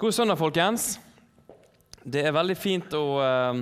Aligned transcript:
God 0.00 0.14
søndag, 0.16 0.38
folkens. 0.40 0.94
Det 2.00 2.22
er 2.24 2.32
veldig 2.32 2.54
fint 2.56 2.94
å 2.96 3.18
eh, 3.20 3.58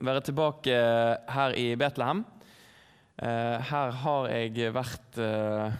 være 0.00 0.22
tilbake 0.24 0.78
her 1.34 1.56
i 1.60 1.66
Betlehem. 1.76 2.22
Eh, 3.20 3.66
her 3.68 3.92
har 4.00 4.30
jeg 4.32 4.72
vært 4.72 5.18
eh, 5.20 5.76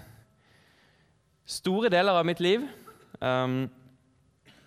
store 1.48 1.88
deler 1.88 2.20
av 2.20 2.28
mitt 2.28 2.44
liv. 2.44 2.68
Um, 3.24 3.64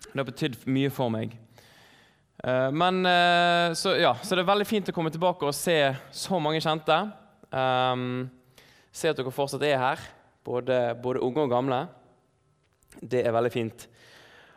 det 0.08 0.24
har 0.24 0.28
betydd 0.32 0.58
mye 0.66 0.90
for 0.90 1.14
meg. 1.14 1.38
Eh, 2.42 2.74
men, 2.74 3.04
eh, 3.06 3.78
så, 3.78 3.94
ja, 4.02 4.16
så 4.26 4.34
det 4.34 4.42
er 4.42 4.50
veldig 4.50 4.70
fint 4.72 4.90
å 4.90 4.98
komme 4.98 5.14
tilbake 5.14 5.46
og 5.46 5.54
se 5.54 5.78
så 6.10 6.42
mange 6.42 6.66
kjente. 6.66 6.98
Um, 7.54 8.26
se 8.90 9.14
at 9.14 9.22
dere 9.22 9.38
fortsatt 9.38 9.70
er 9.70 9.78
her, 9.86 10.06
både, 10.42 10.82
både 10.98 11.22
unge 11.22 11.46
og 11.46 11.58
gamle. 11.60 11.84
Det 12.98 13.22
er 13.22 13.38
veldig 13.38 13.58
fint. 13.62 13.92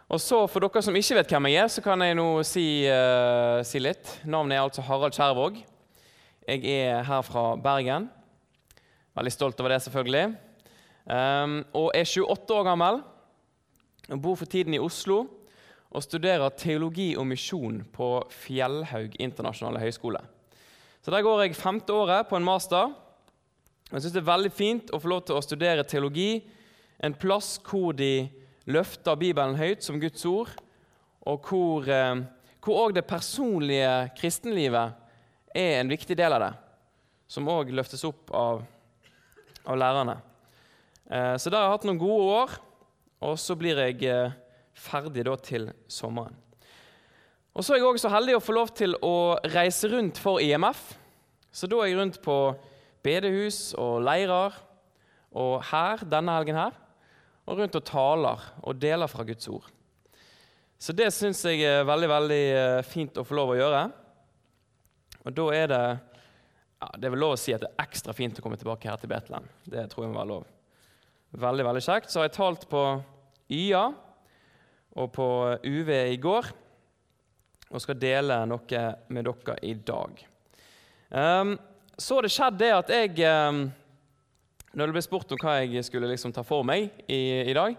Og 0.08 0.22
så 0.24 0.38
For 0.48 0.64
dere 0.64 0.80
som 0.86 0.96
ikke 0.96 1.18
vet 1.18 1.32
hvem 1.34 1.50
jeg 1.50 1.60
er, 1.60 1.68
så 1.68 1.82
kan 1.84 2.00
jeg 2.00 2.16
nå 2.16 2.28
si, 2.48 2.88
uh, 2.88 3.60
si 3.68 3.82
litt. 3.82 4.08
Navnet 4.24 4.56
er 4.56 4.64
altså 4.64 4.86
Harald 4.88 5.12
Skjærvåg. 5.18 5.58
Jeg 6.48 6.64
er 6.72 7.02
her 7.04 7.26
fra 7.28 7.58
Bergen. 7.60 8.06
Veldig 9.20 9.34
stolt 9.36 9.60
over 9.60 9.74
det, 9.74 9.82
selvfølgelig. 9.84 10.30
Um, 11.12 11.58
og 11.76 11.92
er 11.92 12.08
28 12.08 12.56
år 12.56 12.64
gammel. 12.70 13.02
og 14.08 14.24
Bor 14.24 14.40
for 14.40 14.48
tiden 14.48 14.78
i 14.78 14.80
Oslo 14.80 15.26
og 15.92 16.04
studerer 16.04 16.56
teologi 16.56 17.10
og 17.20 17.28
misjon 17.28 17.84
på 17.92 18.10
Fjellhaug 18.32 19.20
internasjonale 19.20 19.84
høgskole. 19.84 20.24
Så 21.04 21.12
Der 21.12 21.22
går 21.22 21.44
jeg 21.44 21.60
femte 21.60 21.92
året 21.92 22.32
på 22.32 22.40
en 22.40 22.48
master. 22.48 22.96
Jeg 23.92 24.02
syns 24.02 24.14
det 24.14 24.24
er 24.24 24.32
veldig 24.32 24.56
fint 24.56 24.92
å 24.96 25.04
få 25.04 25.12
lov 25.12 25.28
til 25.28 25.36
å 25.36 25.44
studere 25.44 25.84
teologi, 25.84 26.48
en 27.04 27.14
plass 27.14 27.58
hvor 27.60 27.92
de 27.92 28.30
løfter 28.68 29.16
Bibelen 29.20 29.56
høyt 29.58 29.86
som 29.86 30.00
Guds 30.02 30.24
ord, 30.28 30.52
og 31.28 31.48
hvor 31.48 31.88
òg 31.88 32.92
eh, 32.92 32.96
det 32.96 33.06
personlige 33.08 33.92
kristenlivet 34.18 34.96
er 35.56 35.80
en 35.80 35.92
viktig 35.92 36.18
del 36.20 36.36
av 36.36 36.44
det, 36.44 36.54
som 37.32 37.48
òg 37.52 37.72
løftes 37.76 38.04
opp 38.08 38.32
av, 38.36 38.64
av 39.68 39.80
lærerne. 39.80 40.18
Eh, 41.08 41.36
så 41.40 41.52
der 41.52 41.62
har 41.62 41.70
jeg 41.70 41.78
hatt 41.78 41.88
noen 41.88 42.02
gode 42.02 42.28
år, 42.42 42.58
og 43.28 43.40
så 43.42 43.56
blir 43.60 43.80
jeg 43.88 44.04
eh, 44.08 44.36
ferdig 44.78 45.26
da 45.28 45.36
til 45.42 45.72
sommeren. 45.92 46.36
Og 47.58 47.66
Så 47.66 47.74
er 47.74 47.80
jeg 47.80 47.88
også 47.90 48.06
så 48.06 48.14
heldig 48.14 48.36
å 48.38 48.42
få 48.44 48.54
lov 48.54 48.70
til 48.78 48.92
å 49.02 49.40
reise 49.50 49.90
rundt 49.90 50.20
for 50.22 50.38
IMF. 50.38 50.92
Så 51.50 51.66
da 51.66 51.80
er 51.82 51.90
jeg 51.90 51.98
rundt 51.98 52.20
på 52.22 52.36
bedehus 53.02 53.72
og 53.82 54.04
leirer, 54.06 54.54
og 55.34 55.64
her 55.72 56.04
denne 56.06 56.36
helgen 56.38 56.60
her 56.60 56.76
og 57.48 57.62
rundt 57.62 57.78
og 57.80 57.86
taler 57.88 58.44
og 58.62 58.80
deler 58.80 59.10
fra 59.12 59.26
Guds 59.28 59.48
ord. 59.52 59.68
Så 60.78 60.94
det 60.94 61.10
syns 61.16 61.42
jeg 61.48 61.64
er 61.66 61.88
veldig 61.88 62.10
veldig 62.12 62.44
eh, 62.54 62.82
fint 62.86 63.18
å 63.18 63.26
få 63.26 63.38
lov 63.38 63.56
å 63.56 63.58
gjøre. 63.58 63.82
Og 65.26 65.34
da 65.36 65.48
er 65.56 65.72
det 65.72 65.82
ja, 66.78 66.90
Det 66.94 67.08
er 67.08 67.14
vel 67.16 67.24
lov 67.24 67.34
å 67.34 67.40
si 67.42 67.56
at 67.56 67.64
det 67.64 67.72
er 67.72 67.88
ekstra 67.88 68.14
fint 68.14 68.38
å 68.38 68.44
komme 68.46 68.60
tilbake 68.60 68.90
her 68.90 69.00
til 69.02 69.10
Betlehem. 69.10 69.48
Det 69.66 69.88
tror 69.90 70.06
jeg 70.06 70.12
må 70.12 70.20
være 70.20 70.34
lov. 70.36 70.46
Veldig 71.48 71.66
veldig 71.66 71.84
kjekt. 71.88 72.12
Så 72.12 72.22
har 72.22 72.28
jeg 72.28 72.38
talt 72.38 72.68
på 72.70 72.84
YA 73.50 73.88
og 74.98 75.10
på 75.16 75.28
UV 75.66 75.92
i 75.96 76.20
går 76.22 76.52
og 77.68 77.84
skal 77.84 77.98
dele 78.00 78.38
noe 78.48 78.84
med 79.12 79.28
dere 79.28 79.58
i 79.66 79.74
dag. 79.90 80.22
Um, 81.10 81.58
så 81.98 82.18
har 82.18 82.28
det 82.28 82.32
skjedd 82.36 82.60
det 82.62 82.72
at 82.76 82.94
jeg 82.94 83.26
um, 83.26 83.66
når 84.78 84.92
det 84.92 84.94
ble 84.94 85.02
spurt 85.02 85.32
om 85.34 85.40
hva 85.42 85.58
jeg 85.64 85.82
skulle 85.88 86.10
liksom 86.12 86.34
ta 86.36 86.44
for 86.46 86.66
meg 86.68 86.92
i, 87.10 87.50
i, 87.50 87.54
dag, 87.58 87.74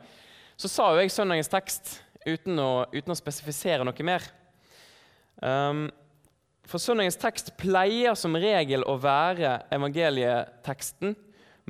så 0.59 0.71
sa 0.71 0.89
jo 0.91 0.99
jeg 0.99 1.13
søndagens 1.15 1.51
tekst 1.53 1.93
uten 2.27 2.59
å, 2.59 2.89
uten 2.91 3.15
å 3.15 3.17
spesifisere 3.19 3.87
noe 3.87 4.07
mer. 4.07 4.25
Um, 5.39 5.87
for 6.69 6.83
søndagens 6.83 7.17
tekst 7.21 7.53
pleier 7.61 8.19
som 8.19 8.35
regel 8.37 8.83
å 8.83 8.97
være 9.01 9.61
evangelieteksten. 9.73 11.15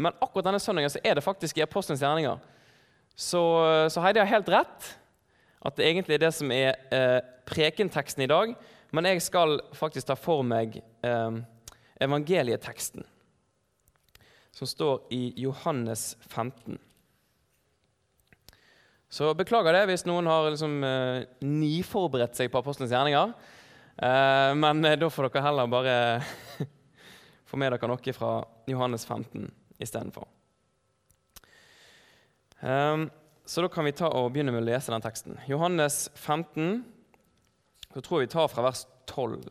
Men 0.00 0.16
akkurat 0.16 0.48
denne 0.48 0.62
søndagen 0.62 0.94
så 0.94 1.02
er 1.04 1.18
det 1.18 1.26
faktisk 1.26 1.60
i 1.60 1.66
Apostelens 1.66 2.02
gjerninger. 2.02 2.40
Så, 3.18 3.42
så 3.92 4.02
Heidi 4.02 4.22
har 4.22 4.30
helt 4.32 4.50
rett 4.50 4.88
at 5.68 5.76
det 5.76 5.86
egentlig 5.90 6.16
er 6.16 6.24
det 6.24 6.32
som 6.34 6.50
er 6.54 6.72
eh, 6.94 7.20
prekenteksten 7.50 8.24
i 8.24 8.30
dag. 8.30 8.56
Men 8.94 9.10
jeg 9.10 9.22
skal 9.26 9.58
faktisk 9.76 10.08
ta 10.08 10.16
for 10.18 10.46
meg 10.46 10.80
eh, 10.80 11.40
evangelieteksten 12.00 13.04
som 14.58 14.66
står 14.66 15.06
i 15.14 15.32
Johannes 15.36 16.16
15. 16.20 16.78
Så 19.08 19.30
beklager 19.38 19.72
det 19.72 19.84
hvis 19.88 20.02
noen 20.08 20.26
har 20.26 20.50
liksom, 20.50 20.80
eh, 20.84 21.28
niforberedt 21.46 22.34
seg 22.36 22.50
på 22.50 22.58
apostlenes 22.58 22.90
gjerninger. 22.92 23.30
Eh, 24.02 24.54
men 24.58 24.82
eh, 24.84 24.98
da 24.98 25.08
får 25.08 25.28
dere 25.28 25.44
heller 25.46 25.70
bare 25.70 25.94
få 27.48 27.60
med 27.60 27.72
dere 27.72 27.90
noe 27.92 28.16
fra 28.16 28.32
Johannes 28.66 29.06
15 29.06 29.46
istedenfor. 29.78 30.26
Um, 32.58 33.06
så 33.46 33.62
da 33.62 33.70
kan 33.70 33.86
vi 33.86 33.94
ta 33.94 34.10
og 34.10 34.32
begynne 34.34 34.50
med 34.50 34.64
å 34.64 34.66
lese 34.66 34.90
den 34.90 35.04
teksten. 35.04 35.38
Johannes 35.46 36.08
15, 36.18 36.82
så 37.94 38.02
tror 38.02 38.18
jeg 38.18 38.26
vi 38.26 38.34
tar 38.34 38.50
fra 38.50 38.66
vers 38.66 38.82
12. 39.06 39.46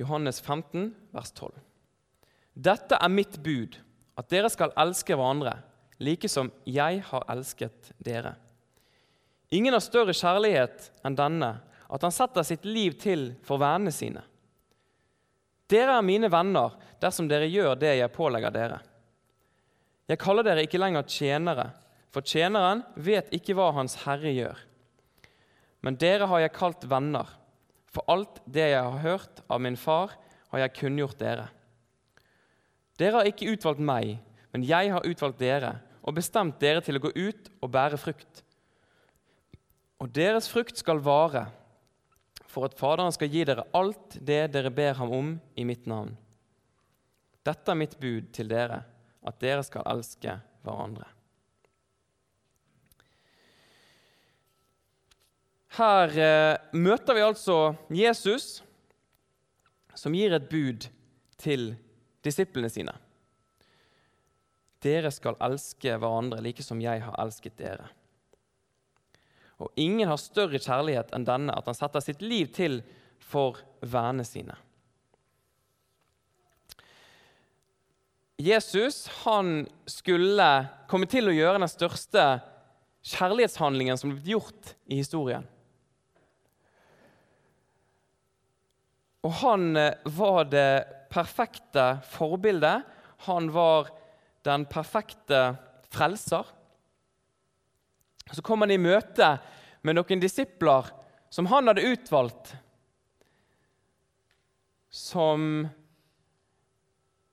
Johannes 0.00 0.40
15, 0.40 0.94
vers 1.12 1.32
12. 1.36 1.52
Dette 2.56 2.96
er 2.96 3.12
mitt 3.12 3.36
bud, 3.44 3.76
at 4.16 4.30
dere 4.32 4.48
skal 4.52 4.72
elske 4.80 5.12
hverandre, 5.16 5.58
like 6.00 6.28
som 6.28 6.48
jeg 6.64 7.02
har 7.04 7.26
elsket 7.28 7.92
dere. 8.00 8.34
Ingen 9.52 9.74
har 9.76 9.84
større 9.84 10.14
kjærlighet 10.16 10.88
enn 11.04 11.18
denne, 11.18 11.50
at 11.90 12.06
han 12.06 12.14
setter 12.14 12.46
sitt 12.46 12.64
liv 12.64 12.94
til 13.02 13.32
for 13.44 13.60
vennene 13.60 13.92
sine. 13.92 14.22
Dere 15.70 15.98
er 15.98 16.06
mine 16.06 16.30
venner 16.32 16.78
dersom 17.02 17.28
dere 17.30 17.50
gjør 17.50 17.76
det 17.78 17.92
jeg 17.98 18.14
pålegger 18.14 18.54
dere. 18.54 18.78
Jeg 20.10 20.18
kaller 20.22 20.46
dere 20.46 20.64
ikke 20.66 20.80
lenger 20.80 21.04
tjenere, 21.06 21.68
for 22.10 22.26
tjeneren 22.26 22.82
vet 22.96 23.28
ikke 23.36 23.54
hva 23.58 23.68
hans 23.76 24.00
herre 24.06 24.32
gjør. 24.32 24.64
Men 25.86 25.98
dere 26.00 26.26
har 26.30 26.42
jeg 26.42 26.56
kalt 26.56 26.88
venner. 26.90 27.28
For 27.90 28.06
alt 28.10 28.38
det 28.46 28.70
jeg 28.72 28.82
har 28.82 29.02
hørt 29.02 29.42
av 29.50 29.62
min 29.62 29.78
far, 29.78 30.14
har 30.50 30.62
jeg 30.64 30.76
kunngjort 30.78 31.18
dere. 31.18 31.48
Dere 32.98 33.20
har 33.20 33.30
ikke 33.30 33.50
utvalgt 33.54 33.82
meg, 33.82 34.18
men 34.52 34.66
jeg 34.66 34.92
har 34.92 35.06
utvalgt 35.06 35.40
dere 35.40 35.76
og 36.00 36.16
bestemt 36.16 36.58
dere 36.62 36.82
til 36.84 36.98
å 36.98 37.02
gå 37.04 37.12
ut 37.14 37.50
og 37.60 37.72
bære 37.72 37.98
frukt. 38.00 38.42
Og 40.00 40.10
deres 40.16 40.48
frukt 40.50 40.78
skal 40.80 41.02
vare, 41.04 41.46
for 42.50 42.66
at 42.66 42.74
Faderen 42.78 43.14
skal 43.14 43.30
gi 43.30 43.44
dere 43.46 43.68
alt 43.76 44.16
det 44.16 44.42
dere 44.54 44.72
ber 44.74 44.96
ham 44.98 45.12
om 45.14 45.32
i 45.54 45.66
mitt 45.68 45.86
navn. 45.90 46.16
Dette 47.46 47.72
er 47.72 47.78
mitt 47.78 47.96
bud 48.00 48.32
til 48.34 48.50
dere, 48.50 48.82
at 49.26 49.40
dere 49.42 49.62
skal 49.64 49.86
elske 49.92 50.34
hverandre. 50.64 51.06
Her 55.78 56.16
eh, 56.18 56.56
møter 56.74 57.14
vi 57.14 57.22
altså 57.22 57.58
Jesus, 57.94 58.62
som 59.94 60.14
gir 60.16 60.34
et 60.34 60.48
bud 60.50 60.88
til 61.38 61.70
disiplene 62.26 62.70
sine. 62.72 62.94
Dere 64.82 65.12
skal 65.12 65.38
elske 65.44 65.94
hverandre 66.00 66.40
like 66.42 66.64
som 66.64 66.80
jeg 66.82 67.04
har 67.04 67.16
elsket 67.22 67.58
dere. 67.60 67.86
Og 69.60 69.68
ingen 69.76 70.08
har 70.08 70.18
større 70.18 70.58
kjærlighet 70.58 71.12
enn 71.14 71.28
denne, 71.28 71.52
at 71.52 71.68
han 71.68 71.76
setter 71.76 72.02
sitt 72.02 72.24
liv 72.24 72.48
til 72.56 72.80
for 73.20 73.60
vennene 73.84 74.24
sine. 74.24 74.56
Jesus 78.40 79.04
han 79.26 79.66
skulle 79.84 80.46
komme 80.88 81.06
til 81.12 81.28
å 81.28 81.34
gjøre 81.36 81.60
den 81.60 81.68
største 81.68 82.24
kjærlighetshandlingen 83.04 84.00
som 84.00 84.14
ble 84.14 84.32
gjort 84.32 84.74
i 84.88 85.02
historien. 85.02 85.44
Og 89.26 89.34
han 89.42 89.76
eh, 89.76 89.96
var 90.04 90.46
det 90.52 90.70
perfekte 91.10 91.98
forbildet. 92.08 92.86
Han 93.26 93.50
var 93.52 93.90
den 94.46 94.64
perfekte 94.70 95.42
frelser. 95.90 96.46
Så 98.32 98.42
kom 98.46 98.62
han 98.62 98.70
i 98.70 98.80
møte 98.80 99.34
med 99.82 99.98
noen 99.98 100.22
disipler 100.22 100.88
som 101.30 101.48
han 101.50 101.70
hadde 101.70 101.86
utvalgt, 101.86 102.54
som 104.90 105.68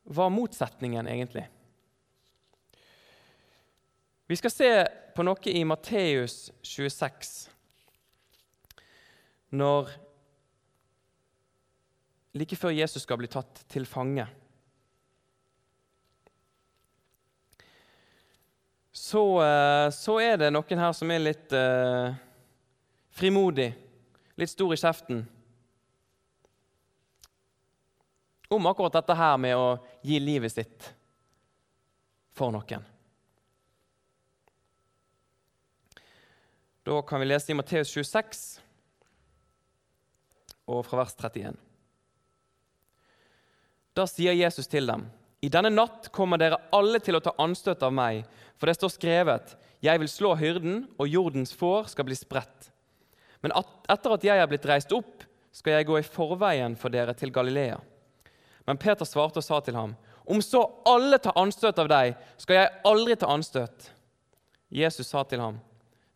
var 0.08 0.30
motsetningen, 0.30 1.08
egentlig. 1.10 1.48
Vi 4.28 4.36
skal 4.36 4.54
se 4.54 4.72
på 5.16 5.26
noe 5.26 5.52
i 5.54 5.64
Matteus 5.66 6.50
26. 6.62 7.32
Når 9.58 9.94
like 12.38 12.58
før 12.60 12.76
Jesus 12.76 13.04
skal 13.04 13.20
bli 13.20 13.30
tatt 13.32 13.66
til 13.72 13.86
fange. 13.90 14.28
så, 19.08 19.44
eh, 19.44 19.90
så 19.90 20.20
er 20.20 20.38
det 20.42 20.48
noen 20.52 20.82
her 20.82 20.94
som 20.96 21.12
er 21.14 21.22
litt 21.22 21.54
eh, 21.56 22.16
frimodig, 23.16 23.70
litt 24.36 24.52
stor 24.52 24.74
i 24.74 24.80
kjeften. 24.82 25.22
Om 28.52 28.68
akkurat 28.68 28.98
dette 28.98 29.16
her 29.16 29.38
med 29.40 29.56
å 29.56 29.68
gi 30.04 30.20
livet 30.20 30.56
sitt 30.56 30.90
for 32.36 32.52
noen. 32.56 32.84
Da 36.88 37.00
kan 37.08 37.24
vi 37.24 37.30
lese 37.30 37.54
i 37.54 37.58
Matteus 37.60 37.92
26 37.96 38.44
og 40.68 40.84
fra 40.88 41.04
vers 41.04 41.16
31. 41.16 41.67
Da 43.98 44.06
sier 44.06 44.36
Jesus 44.38 44.70
til 44.70 44.86
dem.: 44.86 45.08
I 45.42 45.50
denne 45.50 45.72
natt 45.74 46.12
kommer 46.14 46.38
dere 46.38 46.60
alle 46.74 47.00
til 47.02 47.18
å 47.18 47.24
ta 47.24 47.34
anstøt 47.42 47.82
av 47.84 47.94
meg, 47.94 48.26
for 48.58 48.70
det 48.70 48.78
står 48.78 48.94
skrevet:" 48.94 49.56
Jeg 49.78 50.00
vil 50.02 50.10
slå 50.10 50.32
hyrden, 50.34 50.88
og 50.98 51.08
jordens 51.08 51.52
får 51.54 51.92
skal 51.92 52.08
bli 52.08 52.16
spredt. 52.18 52.72
Men 53.46 53.54
at, 53.54 53.68
etter 53.94 54.16
at 54.16 54.24
jeg 54.26 54.42
er 54.42 54.48
blitt 54.50 54.66
reist 54.66 54.94
opp, 54.96 55.22
skal 55.54 55.78
jeg 55.78 55.86
gå 55.86 56.00
i 56.00 56.06
forveien 56.06 56.74
for 56.76 56.90
dere 56.90 57.14
til 57.14 57.30
Galilea. 57.30 57.78
Men 58.66 58.80
Peter 58.82 59.06
svarte 59.06 59.38
og 59.38 59.46
sa 59.46 59.60
til 59.62 59.78
ham, 59.78 59.94
Om 60.26 60.42
så 60.42 60.64
alle 60.86 61.20
tar 61.22 61.38
anstøt 61.38 61.78
av 61.80 61.88
deg, 61.88 62.18
skal 62.42 62.56
jeg 62.58 62.74
aldri 62.90 63.16
ta 63.16 63.30
anstøt. 63.32 63.92
Jesus 64.74 65.08
sa 65.08 65.24
til 65.24 65.40
ham, 65.40 65.62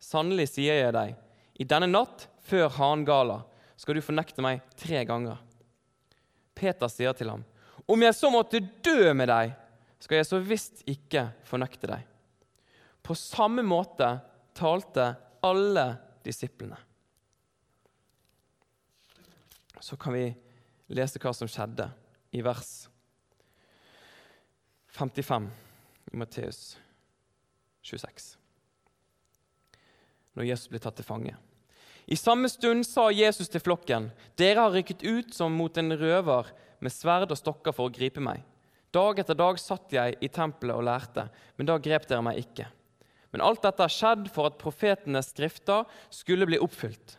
Sannelig 0.02 0.48
sier 0.56 0.82
jeg 0.82 0.92
deg, 0.92 1.14
i 1.54 1.64
denne 1.64 1.86
natt, 1.86 2.26
før 2.42 2.68
hangala 2.68 3.44
skal 3.78 3.94
du 3.94 4.02
fornekte 4.02 4.42
meg 4.42 4.60
tre 4.76 5.04
ganger. 5.06 5.38
Peter 6.58 6.90
sier 6.90 7.14
til 7.16 7.30
ham, 7.30 7.46
Om 7.92 8.02
jeg 8.06 8.16
så 8.16 8.30
måtte 8.32 8.62
dø 8.84 9.12
med 9.12 9.28
deg, 9.28 9.52
skal 10.00 10.18
jeg 10.18 10.28
så 10.28 10.38
visst 10.40 10.80
ikke 10.88 11.26
fornekte 11.44 11.90
deg. 11.90 12.06
På 13.04 13.14
samme 13.18 13.64
måte 13.66 14.08
talte 14.56 15.10
alle 15.44 15.84
disiplene. 16.24 16.78
Så 19.82 19.98
kan 19.98 20.14
vi 20.14 20.28
lese 20.94 21.20
hva 21.20 21.34
som 21.34 21.50
skjedde 21.50 21.88
i 22.32 22.40
vers 22.44 22.86
55 24.94 25.50
i 26.12 26.20
Matteus 26.20 26.60
26. 27.82 28.36
Når 30.38 30.48
Jesus 30.48 30.70
blir 30.70 30.80
tatt 30.84 30.96
til 31.00 31.08
fange. 31.08 31.34
I 32.06 32.16
samme 32.16 32.48
stund 32.48 32.86
sa 32.86 33.10
Jesus 33.10 33.50
til 33.52 33.62
flokken.: 33.62 34.10
Dere 34.38 34.64
har 34.64 34.74
rykket 34.74 35.02
ut 35.02 35.34
som 35.34 35.52
mot 35.52 35.76
en 35.76 35.92
røver 35.98 36.52
med 36.82 36.92
sverd 36.92 37.30
og 37.30 37.38
stokker 37.38 37.74
for 37.74 37.88
å 37.88 37.94
gripe 37.94 38.22
meg. 38.22 38.42
Dag 38.92 39.22
etter 39.22 39.38
dag 39.38 39.58
satt 39.60 39.94
jeg 39.94 40.18
i 40.20 40.28
tempelet 40.28 40.76
og 40.76 40.84
lærte, 40.84 41.28
men 41.56 41.68
da 41.68 41.78
grep 41.80 42.04
dere 42.10 42.24
meg 42.26 42.42
ikke. 42.42 42.66
Men 43.32 43.44
alt 43.46 43.62
dette 43.64 43.80
har 43.80 43.92
skjedd 43.92 44.26
for 44.34 44.50
at 44.50 44.58
profetenes 44.60 45.30
skrifter 45.32 45.86
skulle 46.12 46.48
bli 46.48 46.58
oppfylt. 46.60 47.16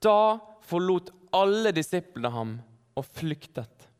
Da 0.00 0.40
forlot 0.64 1.12
alle 1.36 1.74
disiplene 1.76 2.30
ham 2.32 2.54
og 2.96 3.04
flyktet. 3.12 3.90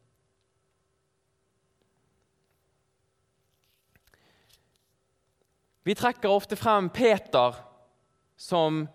Vi 5.84 5.92
trekker 5.92 6.32
ofte 6.32 6.56
frem 6.56 6.88
Peter 6.88 7.58
som 8.40 8.86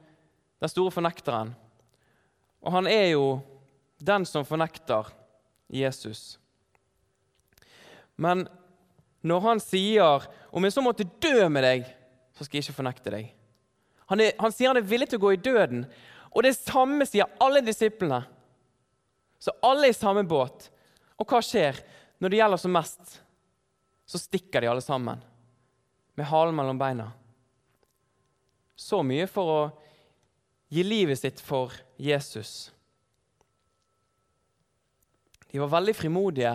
den 0.60 0.72
store 0.72 0.94
fornekteren. 0.96 1.54
Og 2.66 2.74
han 2.74 2.90
er 2.90 3.12
jo 3.12 3.26
den 4.02 4.26
som 4.26 4.48
fornekter 4.48 5.12
Jesus. 5.70 6.40
Men 8.20 8.48
når 9.22 9.42
han 9.42 9.60
sier 9.60 10.28
'om 10.52 10.64
jeg 10.64 10.74
så 10.74 10.82
måtte 10.82 11.10
dø 11.22 11.50
med 11.50 11.64
deg', 11.64 11.96
så 12.34 12.44
skal 12.44 12.58
jeg 12.58 12.64
ikke 12.64 12.80
fornekte 12.82 13.12
deg. 13.12 13.34
Han, 14.08 14.20
er, 14.20 14.34
han 14.40 14.52
sier 14.52 14.68
han 14.68 14.78
er 14.78 14.88
villig 14.88 15.10
til 15.10 15.20
å 15.20 15.26
gå 15.28 15.34
i 15.34 15.44
døden. 15.44 15.86
Og 16.32 16.44
det 16.44 16.56
samme 16.58 17.06
sier 17.06 17.30
alle 17.40 17.62
disiplene. 17.62 18.24
Så 19.40 19.52
alle 19.62 19.88
er 19.88 19.94
i 19.94 19.98
samme 19.98 20.24
båt. 20.24 20.70
Og 21.20 21.28
hva 21.28 21.42
skjer? 21.44 21.78
Når 22.20 22.30
det 22.30 22.40
gjelder 22.42 22.58
som 22.58 22.74
mest, 22.76 23.22
så 24.06 24.20
stikker 24.20 24.62
de 24.62 24.68
alle 24.68 24.82
sammen 24.82 25.22
med 26.16 26.28
halen 26.28 26.56
mellom 26.56 26.80
beina. 26.80 27.12
Så 28.76 29.04
mye 29.04 29.28
for 29.28 29.52
å 29.54 29.62
gi 30.72 30.84
livet 30.84 31.20
sitt 31.20 31.40
for 31.44 31.74
Jesus. 32.00 32.72
De 35.50 35.60
var 35.62 35.72
veldig 35.74 35.96
frimodige 35.98 36.54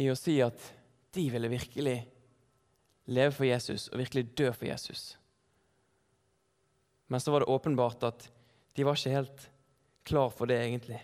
i 0.00 0.08
å 0.10 0.16
si 0.16 0.38
at 0.44 0.58
de 1.12 1.26
ville 1.32 1.50
virkelig 1.52 1.98
leve 3.12 3.34
for 3.36 3.48
Jesus 3.48 3.88
og 3.92 4.00
virkelig 4.00 4.30
dø 4.38 4.48
for 4.54 4.68
Jesus. 4.70 5.12
Men 7.12 7.20
så 7.20 7.34
var 7.34 7.44
det 7.44 7.52
åpenbart 7.52 8.06
at 8.08 8.28
de 8.72 8.84
var 8.88 8.96
ikke 8.96 9.16
helt 9.18 9.48
klar 10.08 10.30
for 10.32 10.48
det, 10.48 10.56
egentlig. 10.64 11.00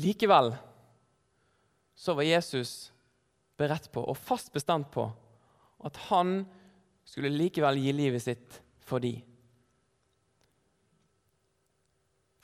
Likevel 0.00 0.54
så 1.94 2.14
var 2.16 2.24
Jesus 2.24 2.88
beredt 3.60 3.90
på 3.92 4.00
og 4.00 4.16
fast 4.16 4.48
bestemt 4.54 4.88
på 4.94 5.04
at 5.84 5.98
han 6.08 6.46
skulle 7.04 7.32
likevel 7.32 7.82
gi 7.82 7.92
livet 7.92 8.24
sitt 8.24 8.60
for 8.86 9.02
de. 9.04 9.18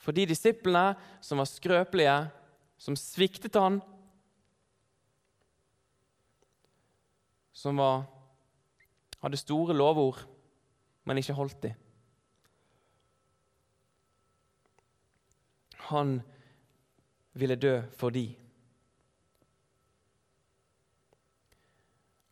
For 0.07 0.15
de 0.15 0.23
disiplene 0.23 0.95
som 1.19 1.41
var 1.41 1.49
skrøpelige, 1.51 2.15
som 2.79 2.95
sviktet 2.95 3.57
han, 3.59 3.81
som 7.51 7.81
var, 7.83 8.05
hadde 9.19 9.41
store 9.41 9.75
lovord, 9.75 10.23
men 11.03 11.19
ikke 11.19 11.35
holdt 11.35 11.59
de. 11.67 11.73
Han 15.91 16.17
ville 17.35 17.59
dø 17.59 17.75
for 17.99 18.15
de. 18.15 18.29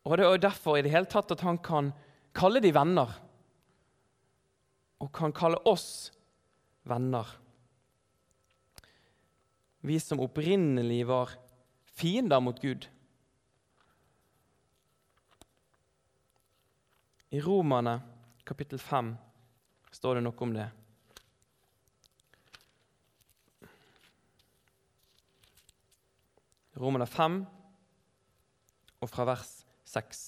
Og 0.08 0.16
Det 0.16 0.24
er 0.24 0.46
derfor 0.48 0.80
i 0.80 0.86
det 0.86 0.96
hele 0.96 1.12
tatt 1.12 1.36
at 1.36 1.44
han 1.44 1.60
kan 1.60 1.92
kalle 2.32 2.64
de 2.64 2.72
venner, 2.72 3.18
og 4.96 5.12
kan 5.12 5.36
kalle 5.36 5.60
oss 5.68 6.14
venner. 6.88 7.36
Vi 9.86 10.00
som 10.00 10.18
opprinnelig 10.18 11.04
var 11.06 11.30
fiender 11.94 12.40
mot 12.40 12.58
Gud. 12.62 12.88
I 17.30 17.40
Romane 17.40 18.00
kapittel 18.44 18.82
5 18.82 19.12
står 19.94 20.18
det 20.18 20.24
noe 20.26 20.42
om 20.42 20.56
det. 20.56 20.66
Romane 26.82 27.06
5 27.06 27.38
og 28.98 29.14
fra 29.14 29.30
vers 29.30 29.54
6. 29.86 30.26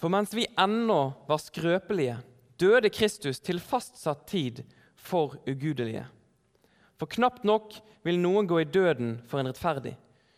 For 0.00 0.08
mens 0.08 0.32
vi 0.32 0.48
ennå 0.56 1.02
var 1.28 1.44
skrøpelige, 1.44 2.22
døde 2.62 2.90
Kristus 2.94 3.40
til 3.42 3.60
fastsatt 3.60 4.26
tid 4.30 4.62
for 4.96 5.36
ugudelige. 5.50 6.06
For 6.98 7.10
knapt 7.10 7.44
nok 7.44 7.74
vil 8.06 8.20
noen 8.22 8.46
gå 8.46 8.60
i 8.62 8.68
døden 8.68 9.16
for 9.26 9.42
en 9.42 9.50
rettferdig. 9.50 9.96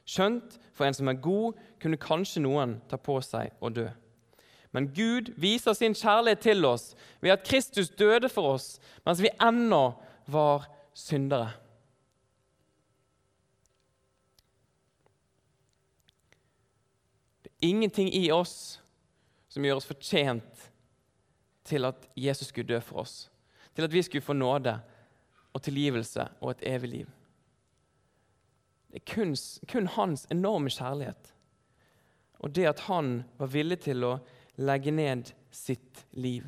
Skjønt 0.09 0.57
for 0.73 0.87
en 0.87 0.97
som 0.97 1.09
er 1.09 1.21
god, 1.21 1.59
kunne 1.81 2.01
kanskje 2.01 2.43
noen 2.45 2.79
ta 2.89 2.97
på 3.01 3.19
seg 3.25 3.53
å 3.61 3.71
dø. 3.73 3.87
Men 4.75 4.89
Gud 4.97 5.31
viser 5.39 5.77
sin 5.77 5.95
kjærlighet 5.95 6.41
til 6.43 6.65
oss 6.67 6.95
ved 7.23 7.35
at 7.37 7.45
Kristus 7.47 7.93
døde 7.95 8.29
for 8.33 8.57
oss 8.57 8.79
mens 9.07 9.23
vi 9.23 9.31
ennå 9.39 9.85
var 10.27 10.67
syndere. 10.97 11.53
Det 17.45 17.53
er 17.53 17.69
ingenting 17.71 18.11
i 18.17 18.27
oss 18.35 18.81
som 19.53 19.65
gjør 19.65 19.79
oss 19.79 19.89
fortjent 19.89 20.71
til 21.65 21.85
at 21.85 22.09
Jesus 22.17 22.49
skulle 22.49 22.69
dø 22.69 22.81
for 22.81 23.05
oss. 23.05 23.31
Til 23.75 23.85
at 23.85 23.93
vi 23.93 24.03
skulle 24.03 24.25
få 24.25 24.33
nåde 24.33 24.79
og 25.55 25.63
tilgivelse 25.63 26.29
og 26.41 26.51
et 26.51 26.67
evig 26.75 26.91
liv. 26.91 27.07
Det 28.91 29.03
er 29.03 29.15
kun, 29.15 29.37
kun 29.69 29.87
hans 29.87 30.27
enorme 30.31 30.71
kjærlighet 30.71 31.35
og 32.45 32.53
det 32.53 32.67
at 32.69 32.83
han 32.91 33.23
var 33.39 33.49
villig 33.49 33.79
til 33.87 34.05
å 34.05 34.19
legge 34.61 34.93
ned 34.93 35.31
sitt 35.55 36.03
liv 36.13 36.45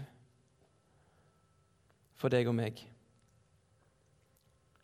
for 2.16 2.32
deg 2.32 2.48
og 2.50 2.56
meg. 2.58 2.82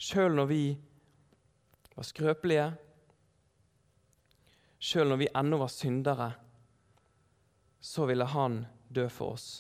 Sjøl 0.01 0.33
når 0.39 0.49
vi 0.49 0.63
var 1.93 2.09
skrøpelige, 2.09 2.71
sjøl 4.81 5.13
når 5.13 5.21
vi 5.21 5.29
ennå 5.43 5.61
var 5.61 5.73
syndere, 5.75 6.31
så 7.83 8.09
ville 8.09 8.27
han 8.33 8.63
dø 8.89 9.05
for 9.13 9.37
oss. 9.37 9.51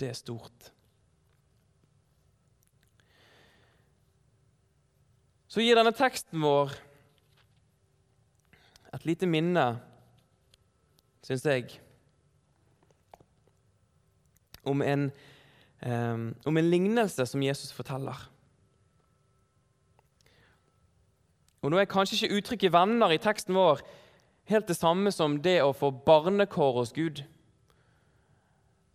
Det 0.00 0.08
er 0.10 0.18
stort. 0.18 0.72
Så 5.46 5.62
gir 5.62 5.78
denne 5.78 5.94
teksten 5.94 6.42
vår 6.42 6.72
et 8.94 9.06
lite 9.06 9.26
minne, 9.26 9.64
syns 11.26 11.44
jeg, 11.46 11.68
om 14.66 14.82
en, 14.82 15.08
um, 15.86 16.28
om 16.46 16.58
en 16.58 16.70
lignelse 16.70 17.26
som 17.26 17.42
Jesus 17.42 17.72
forteller. 17.74 18.30
Og 21.62 21.70
Nå 21.70 21.78
er 21.80 21.88
kanskje 21.88 22.18
ikke 22.18 22.36
uttrykket 22.36 22.72
'venner' 22.72 23.14
i 23.14 23.18
teksten 23.18 23.54
vår 23.54 23.80
helt 24.44 24.68
det 24.68 24.76
samme 24.76 25.12
som 25.12 25.38
det 25.42 25.62
å 25.62 25.72
få 25.72 25.90
barnekår 25.90 26.72
hos 26.72 26.92
Gud. 26.92 27.22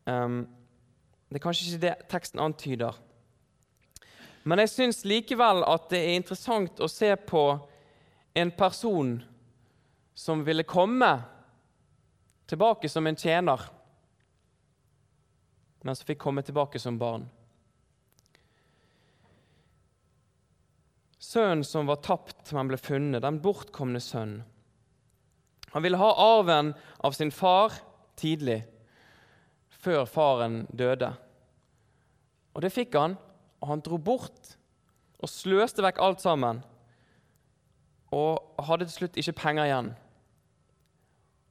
Um, 0.05 0.47
det 1.29 1.37
er 1.37 1.43
kanskje 1.43 1.67
ikke 1.67 1.83
det 1.83 1.95
teksten 2.09 2.41
antyder. 2.41 2.95
Men 4.43 4.63
jeg 4.63 4.71
syns 4.71 5.03
likevel 5.05 5.61
at 5.67 5.89
det 5.91 5.99
er 6.01 6.15
interessant 6.17 6.79
å 6.81 6.87
se 6.89 7.11
på 7.29 7.43
en 8.39 8.51
person 8.57 9.17
som 10.17 10.41
ville 10.47 10.65
komme 10.67 11.11
tilbake 12.49 12.89
som 12.89 13.05
en 13.07 13.19
tjener, 13.19 13.61
men 15.83 15.95
som 15.95 16.07
fikk 16.07 16.21
komme 16.23 16.43
tilbake 16.43 16.81
som 16.81 16.97
barn. 16.99 17.27
Sønnen 21.19 21.61
som 21.67 21.85
var 21.85 22.01
tapt, 22.01 22.49
men 22.55 22.71
ble 22.71 22.79
funnet, 22.81 23.21
den 23.21 23.37
bortkomne 23.43 24.01
sønnen. 24.01 24.41
Han 25.75 25.83
ville 25.85 25.99
ha 26.01 26.09
arven 26.39 26.71
av 27.05 27.13
sin 27.13 27.29
far 27.29 27.75
tidlig, 28.17 28.63
før 29.89 30.05
faren 30.09 30.61
døde. 30.69 31.09
Og 32.53 32.61
det 32.61 32.73
fikk 32.73 32.97
han, 32.99 33.17
og 33.59 33.71
han 33.73 33.81
dro 33.83 33.97
bort 33.97 34.55
og 35.19 35.31
sløste 35.31 35.83
vekk 35.83 35.99
alt 36.03 36.21
sammen. 36.23 36.61
Og 38.15 38.61
hadde 38.65 38.87
til 38.87 38.95
slutt 39.01 39.19
ikke 39.19 39.37
penger 39.41 39.67
igjen. 39.67 39.91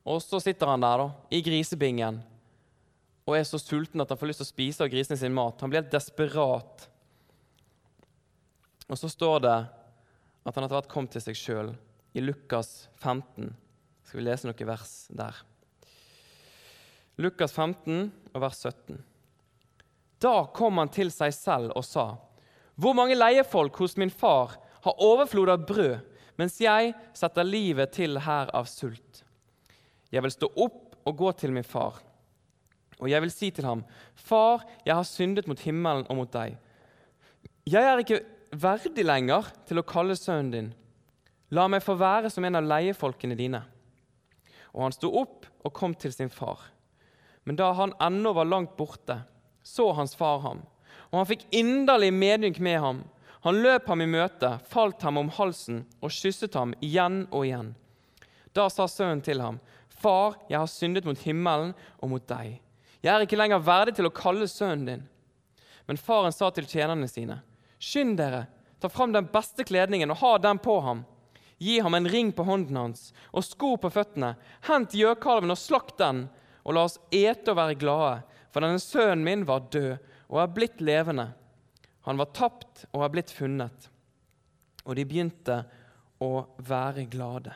Og 0.08 0.22
så 0.24 0.40
sitter 0.40 0.70
han 0.70 0.82
der 0.82 1.02
da, 1.02 1.08
i 1.34 1.42
grisebingen 1.44 2.22
og 3.28 3.34
er 3.36 3.44
så 3.44 3.58
sulten 3.60 4.00
at 4.00 4.08
han 4.08 4.16
får 4.16 4.30
lyst 4.30 4.40
til 4.40 4.46
å 4.46 4.48
spise 4.54 4.84
av 4.84 4.88
grisene 4.88 5.18
sin 5.20 5.34
mat. 5.36 5.60
Han 5.60 5.68
blir 5.68 5.82
helt 5.82 5.92
desperat. 5.92 6.86
Og 8.88 8.96
så 8.96 9.10
står 9.12 9.42
det 9.44 9.56
at 10.48 10.56
han 10.56 10.64
etter 10.64 10.78
hvert 10.78 10.88
kom 10.88 11.08
til 11.12 11.20
seg 11.20 11.36
sjøl 11.36 11.74
i 12.16 12.24
Lukas 12.24 12.88
15. 13.02 13.52
Skal 14.08 14.20
vi 14.22 14.24
lese 14.24 14.48
noen 14.48 14.70
vers 14.70 14.94
der? 15.12 15.42
Lukas 17.18 17.52
15 17.52 18.12
og 18.32 18.42
vers 18.44 18.60
17. 18.62 18.98
Da 20.22 20.34
kom 20.54 20.78
han 20.78 20.90
til 20.94 21.10
seg 21.14 21.34
selv 21.34 21.74
og 21.76 21.84
sa:" 21.86 22.14
Hvor 22.78 22.94
mange 22.94 23.18
leiefolk 23.18 23.76
hos 23.82 23.96
min 23.98 24.10
far 24.10 24.54
har 24.84 25.02
overflod 25.02 25.50
av 25.50 25.64
brød, 25.66 25.98
mens 26.38 26.60
jeg 26.62 26.94
setter 27.12 27.42
livet 27.42 27.90
til 27.90 28.20
her 28.22 28.50
av 28.54 28.68
sult? 28.70 29.24
Jeg 30.12 30.22
vil 30.22 30.30
stå 30.30 30.46
opp 30.54 30.94
og 31.04 31.16
gå 31.16 31.32
til 31.32 31.50
min 31.52 31.66
far, 31.66 31.98
og 33.00 33.10
jeg 33.10 33.20
vil 33.22 33.34
si 33.34 33.50
til 33.50 33.64
ham:" 33.64 33.84
Far, 34.14 34.64
jeg 34.86 34.94
har 34.94 35.04
syndet 35.04 35.48
mot 35.48 35.58
himmelen 35.58 36.06
og 36.08 36.16
mot 36.16 36.32
deg. 36.32 36.56
Jeg 37.66 37.82
er 37.82 37.98
ikke 37.98 38.22
verdig 38.52 39.04
lenger 39.04 39.50
til 39.66 39.78
å 39.78 39.86
kalle 39.86 40.16
sønnen 40.16 40.50
din. 40.52 40.74
La 41.50 41.66
meg 41.68 41.82
få 41.82 41.96
være 41.98 42.30
som 42.30 42.44
en 42.44 42.56
av 42.60 42.64
leiefolkene 42.64 43.36
dine. 43.36 43.62
Og 44.72 44.82
han 44.86 44.92
sto 44.92 45.10
opp 45.16 45.46
og 45.64 45.72
kom 45.72 45.94
til 45.94 46.12
sin 46.12 46.30
far. 46.30 46.60
Men 47.48 47.56
da 47.56 47.70
han 47.72 47.94
ennå 47.98 48.34
var 48.36 48.44
langt 48.44 48.74
borte, 48.76 49.22
så 49.62 49.92
hans 49.96 50.12
far 50.16 50.42
ham, 50.44 50.58
og 51.08 51.14
han 51.16 51.28
fikk 51.30 51.46
inderlig 51.56 52.10
medynk 52.12 52.58
med 52.60 52.76
ham. 52.82 52.98
Han 53.46 53.62
løp 53.64 53.86
ham 53.88 54.02
i 54.04 54.08
møte, 54.10 54.50
falt 54.68 55.00
ham 55.00 55.16
om 55.16 55.30
halsen 55.32 55.78
og 56.04 56.12
kysset 56.12 56.58
ham 56.60 56.74
igjen 56.84 57.22
og 57.30 57.46
igjen. 57.46 57.70
Da 58.52 58.68
sa 58.68 58.84
sønnen 58.84 59.24
til 59.24 59.40
ham, 59.40 59.62
Far, 59.88 60.36
jeg 60.52 60.60
har 60.60 60.68
syndet 60.68 61.08
mot 61.08 61.24
himmelen 61.24 61.72
og 61.96 62.12
mot 62.12 62.28
deg. 62.28 62.58
Jeg 63.00 63.14
er 63.14 63.24
ikke 63.24 63.40
lenger 63.40 63.64
verdig 63.64 63.96
til 63.96 64.10
å 64.10 64.12
kalle 64.12 64.44
sønnen 64.52 64.84
din. 64.84 65.08
Men 65.88 65.96
faren 66.04 66.36
sa 66.36 66.52
til 66.52 66.68
tjenerne 66.68 67.08
sine, 67.08 67.40
Skynd 67.80 68.20
dere, 68.20 68.44
ta 68.76 68.92
fram 68.92 69.16
den 69.16 69.32
beste 69.32 69.64
kledningen 69.64 70.12
og 70.12 70.20
ha 70.20 70.36
den 70.50 70.60
på 70.60 70.76
ham. 70.84 71.06
Gi 71.56 71.80
ham 71.80 71.96
en 71.96 72.12
ring 72.12 72.28
på 72.28 72.44
hånden 72.44 72.76
hans 72.76 73.08
og 73.32 73.48
sko 73.48 73.78
på 73.80 73.88
føttene. 73.96 74.36
Hent 74.68 74.92
gjøkalven 74.92 75.56
og 75.56 75.58
slakt 75.58 75.96
den, 76.04 76.26
og 76.68 76.76
la 76.76 76.84
oss 76.84 76.98
ete 77.14 77.52
og 77.52 77.56
være 77.56 77.78
glade. 77.80 78.18
For 78.52 78.64
denne 78.64 78.80
sønnen 78.82 79.24
min 79.24 79.46
var 79.48 79.70
død 79.72 79.94
og 80.28 80.42
er 80.42 80.52
blitt 80.52 80.82
levende. 80.84 81.30
Han 82.04 82.20
var 82.20 82.28
tapt 82.36 82.84
og 82.92 83.04
er 83.04 83.14
blitt 83.14 83.32
funnet. 83.32 83.88
Og 84.84 84.96
de 84.96 85.06
begynte 85.08 85.62
å 86.20 86.44
være 86.68 87.06
glade. 87.08 87.54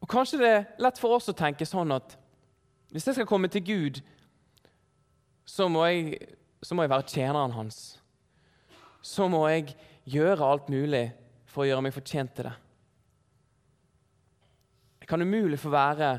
Og 0.00 0.08
Kanskje 0.08 0.40
det 0.40 0.50
er 0.54 0.66
lett 0.80 1.00
for 1.00 1.18
oss 1.18 1.28
å 1.28 1.36
tenke 1.36 1.68
sånn 1.68 1.92
at 1.92 2.16
hvis 2.88 3.04
jeg 3.10 3.18
skal 3.18 3.28
komme 3.28 3.50
til 3.52 3.66
Gud, 3.66 4.02
så 5.44 5.68
må 5.68 5.84
jeg, 5.90 6.30
så 6.64 6.72
må 6.72 6.86
jeg 6.86 6.96
være 6.96 7.10
tjeneren 7.12 7.52
hans 7.52 7.98
så 9.04 9.28
må 9.30 9.44
jeg 9.50 9.74
gjøre 10.08 10.44
alt 10.44 10.70
mulig 10.72 11.08
for 11.48 11.64
å 11.64 11.68
gjøre 11.68 11.84
meg 11.86 11.94
fortjent 11.94 12.34
til 12.36 12.48
det. 12.48 12.54
Kan 15.08 15.24
umulig 15.24 15.58
få 15.58 15.72
være 15.72 16.18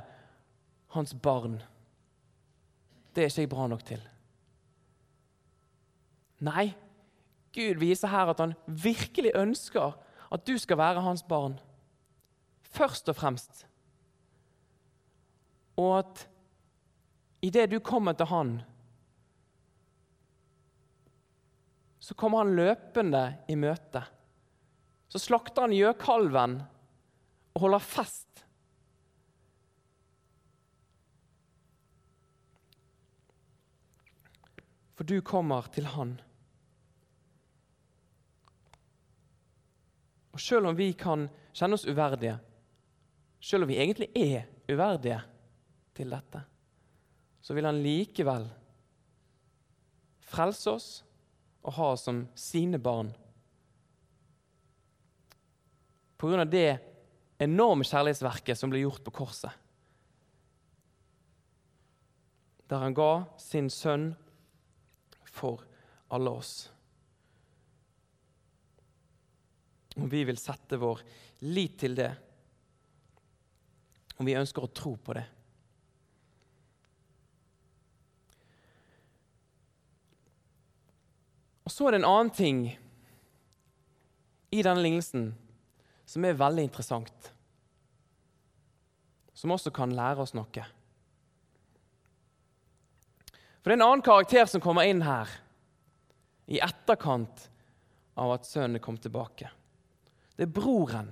hans 0.96 1.14
barn. 1.14 1.60
Det 3.14 3.24
er 3.24 3.30
ikke 3.30 3.46
jeg 3.46 3.52
bra 3.52 3.68
nok 3.70 3.84
til. 3.86 4.02
Nei, 6.46 6.70
Gud 7.54 7.82
viser 7.82 8.12
her 8.12 8.32
at 8.32 8.40
han 8.42 8.56
virkelig 8.68 9.34
ønsker 9.36 9.98
at 10.30 10.46
du 10.48 10.56
skal 10.62 10.78
være 10.80 11.04
hans 11.04 11.24
barn. 11.26 11.58
Først 12.64 13.10
og 13.10 13.18
fremst. 13.18 13.66
Og 15.80 16.00
at 16.00 16.26
idet 17.42 17.72
du 17.72 17.80
kommer 17.80 18.14
til 18.14 18.30
han, 18.30 18.60
så 22.00 22.16
kommer 22.18 22.44
han 22.44 22.56
løpende 22.56 23.24
i 23.50 23.56
møte. 23.56 24.02
Så 25.10 25.22
slakter 25.22 25.66
han 25.66 25.74
gjøkalven 25.76 26.60
og 27.54 27.62
holder 27.66 27.84
fest. 27.84 28.46
For 35.00 35.08
du 35.08 35.22
kommer 35.24 35.64
til 35.72 35.86
han. 35.88 36.10
Og 40.36 40.42
selv 40.44 40.68
om 40.68 40.76
vi 40.76 40.90
kan 40.92 41.24
kjenne 41.56 41.80
oss 41.80 41.88
uverdige, 41.88 42.34
selv 43.40 43.64
om 43.64 43.72
vi 43.72 43.80
egentlig 43.80 44.10
er 44.20 44.50
uverdige 44.68 45.22
til 45.96 46.12
dette, 46.12 46.44
så 47.40 47.56
vil 47.56 47.70
han 47.72 47.80
likevel 47.80 48.52
frelse 50.28 50.76
oss 50.76 50.92
og 51.64 51.78
ha 51.80 51.90
oss 51.96 52.04
som 52.12 52.26
sine 52.36 52.84
barn. 52.84 53.16
På 56.20 56.28
grunn 56.28 56.44
av 56.44 56.52
det 56.52 56.70
enorme 57.40 57.88
kjærlighetsverket 57.88 58.60
som 58.60 58.76
ble 58.76 58.84
gjort 58.84 59.08
på 59.08 59.16
korset. 59.24 59.56
Der 62.68 62.84
han 62.84 62.92
ga 62.92 63.14
sin 63.40 63.72
sønn 63.72 64.12
for 65.40 65.64
alle 66.14 66.36
oss. 66.42 66.54
Og 70.00 70.08
vi 70.12 70.24
vil 70.28 70.40
sette 70.40 70.80
vår 70.80 71.02
lit 71.50 71.80
til 71.80 71.96
det, 71.98 72.12
og 74.20 74.28
vi 74.28 74.36
ønsker 74.36 74.66
å 74.66 74.72
tro 74.76 74.94
på 75.00 75.16
det. 75.16 75.26
Og 81.70 81.74
Så 81.74 81.86
er 81.86 81.94
det 81.94 82.00
en 82.02 82.10
annen 82.10 82.32
ting 82.34 82.64
i 84.50 84.64
denne 84.66 84.82
lignelsen 84.82 85.30
som 86.10 86.26
er 86.26 86.40
veldig 86.40 86.66
interessant. 86.66 87.30
Som 89.38 89.54
også 89.54 89.72
kan 89.72 89.94
lære 89.94 90.26
oss 90.26 90.34
noe. 90.34 90.66
For 93.60 93.70
det 93.70 93.76
er 93.76 93.80
en 93.82 93.88
annen 93.90 94.06
karakter 94.06 94.48
som 94.48 94.64
kommer 94.64 94.88
inn 94.88 95.04
her 95.04 95.32
i 96.50 96.62
etterkant 96.64 97.50
av 98.20 98.34
at 98.36 98.48
sønnen 98.48 98.82
kom 98.84 98.98
tilbake. 99.00 99.52
Det 100.36 100.48
er 100.48 100.54
broren. 100.56 101.12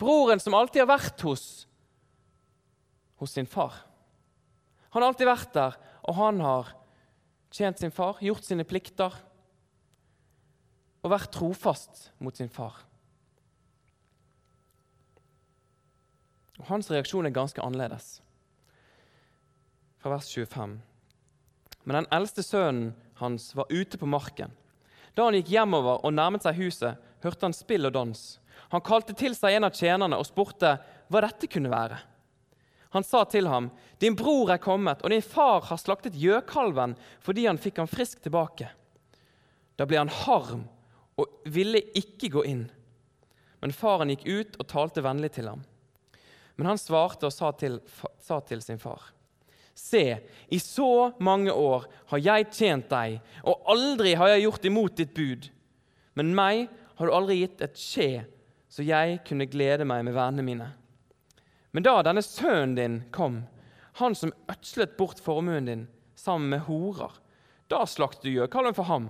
Broren 0.00 0.42
som 0.42 0.56
alltid 0.56 0.84
har 0.84 0.90
vært 0.92 1.24
hos, 1.24 1.66
hos 3.20 3.34
sin 3.36 3.48
far. 3.48 3.76
Han 4.92 5.02
har 5.02 5.10
alltid 5.10 5.28
vært 5.28 5.54
der, 5.56 5.78
og 6.04 6.18
han 6.20 6.42
har 6.44 6.74
tjent 7.54 7.80
sin 7.80 7.94
far, 7.94 8.20
gjort 8.22 8.44
sine 8.46 8.66
plikter 8.68 9.14
og 11.04 11.12
vært 11.12 11.32
trofast 11.34 12.08
mot 12.22 12.36
sin 12.36 12.52
far. 12.52 12.78
Og 16.60 16.68
Hans 16.70 16.88
reaksjon 16.92 17.26
er 17.26 17.34
ganske 17.34 17.62
annerledes. 17.62 18.18
Fra 20.00 20.12
vers 20.14 20.28
25. 20.30 20.78
Men 21.84 22.00
den 22.00 22.10
eldste 22.16 22.42
sønnen 22.44 22.94
hans 23.20 23.52
var 23.56 23.70
ute 23.70 23.98
på 24.00 24.08
marken. 24.08 24.52
Da 25.14 25.28
han 25.28 25.36
gikk 25.38 25.52
hjemover 25.54 26.02
og 26.02 26.14
nærmet 26.16 26.42
seg 26.44 26.58
huset, 26.58 26.98
hørte 27.22 27.46
han 27.46 27.56
spill 27.56 27.86
og 27.86 27.94
dans. 27.94 28.22
Han 28.72 28.82
kalte 28.84 29.14
til 29.16 29.36
seg 29.36 29.54
en 29.54 29.68
av 29.68 29.76
tjenerne 29.76 30.18
og 30.18 30.26
spurte 30.26 30.76
hva 31.12 31.22
dette 31.24 31.48
kunne 31.50 31.72
være. 31.72 32.00
Han 32.94 33.02
sa 33.02 33.24
til 33.24 33.48
ham, 33.50 33.70
'Din 33.98 34.14
bror 34.14 34.50
er 34.50 34.62
kommet, 34.62 35.02
og 35.02 35.10
din 35.10 35.22
far 35.22 35.62
har 35.66 35.76
slaktet 35.76 36.14
gjøkalven 36.14 36.94
fordi 37.20 37.46
han 37.46 37.58
fikk 37.58 37.78
ham 37.82 37.90
frisk 37.90 38.22
tilbake.' 38.22 38.70
Da 39.76 39.84
ble 39.84 39.98
han 39.98 40.08
harm 40.08 40.68
og 41.18 41.26
ville 41.46 41.80
ikke 41.94 42.30
gå 42.30 42.44
inn. 42.46 42.70
Men 43.60 43.74
faren 43.74 44.12
gikk 44.12 44.26
ut 44.26 44.56
og 44.60 44.68
talte 44.70 45.02
vennlig 45.02 45.32
til 45.34 45.48
ham. 45.50 45.64
Men 46.56 46.66
han 46.66 46.78
svarte 46.78 47.26
og 47.26 47.34
sa 47.34 47.50
til, 47.58 47.80
sa 48.20 48.40
til 48.40 48.62
sin 48.62 48.78
far.: 48.78 49.13
Se, 49.74 50.18
i 50.48 50.58
så 50.62 51.12
mange 51.18 51.52
år 51.52 51.88
har 52.12 52.22
jeg 52.22 52.50
tjent 52.54 52.88
deg, 52.92 53.18
og 53.42 53.66
aldri 53.74 54.14
har 54.18 54.30
jeg 54.32 54.44
gjort 54.46 54.68
imot 54.70 54.96
ditt 55.00 55.14
bud. 55.16 55.48
Men 56.14 56.34
meg 56.36 56.68
har 56.98 57.10
du 57.10 57.14
aldri 57.14 57.40
gitt 57.40 57.64
et 57.64 57.78
skje, 57.78 58.24
så 58.70 58.86
jeg 58.86 59.18
kunne 59.26 59.50
glede 59.50 59.86
meg 59.86 60.04
med 60.06 60.14
vennene 60.14 60.46
mine. 60.46 60.68
Men 61.74 61.86
da 61.86 61.96
denne 62.06 62.22
sønnen 62.22 62.76
din 62.78 63.00
kom, 63.14 63.42
han 63.98 64.14
som 64.14 64.32
ødslet 64.50 64.96
bort 64.98 65.18
formuen 65.22 65.66
din 65.66 65.84
sammen 66.18 66.52
med 66.54 66.64
horer, 66.68 67.10
da 67.70 67.82
slaktet 67.88 68.28
du 68.28 68.36
gjøkalven 68.36 68.76
for 68.76 68.86
ham. 68.86 69.08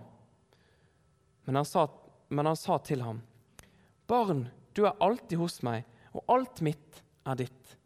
Men 1.45 1.61
han, 1.61 1.69
sa, 1.69 1.87
men 2.33 2.49
han 2.49 2.57
sa 2.57 2.79
til 2.81 3.05
ham, 3.05 3.21
Barn, 4.09 4.47
du 4.77 4.85
er 4.85 4.97
alltid 5.01 5.39
hos 5.41 5.61
meg, 5.65 5.85
og 6.13 6.25
alt 6.33 6.61
mitt 6.65 7.03
er 7.29 7.37
ditt. 7.41 7.77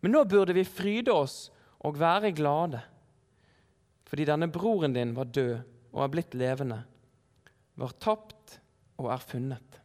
Men 0.00 0.14
nå 0.16 0.24
burde 0.28 0.56
vi 0.56 0.64
fryde 0.64 1.12
oss 1.12 1.50
og 1.80 1.98
være 2.00 2.32
glade, 2.36 2.80
fordi 4.08 4.26
denne 4.28 4.50
broren 4.52 4.94
din 4.96 5.14
var 5.16 5.30
død 5.30 5.60
og 5.92 6.04
er 6.04 6.12
blitt 6.12 6.34
levende, 6.36 6.82
var 7.80 7.94
tapt 8.02 8.58
og 9.00 9.08
er 9.14 9.22
funnet. 9.24 9.80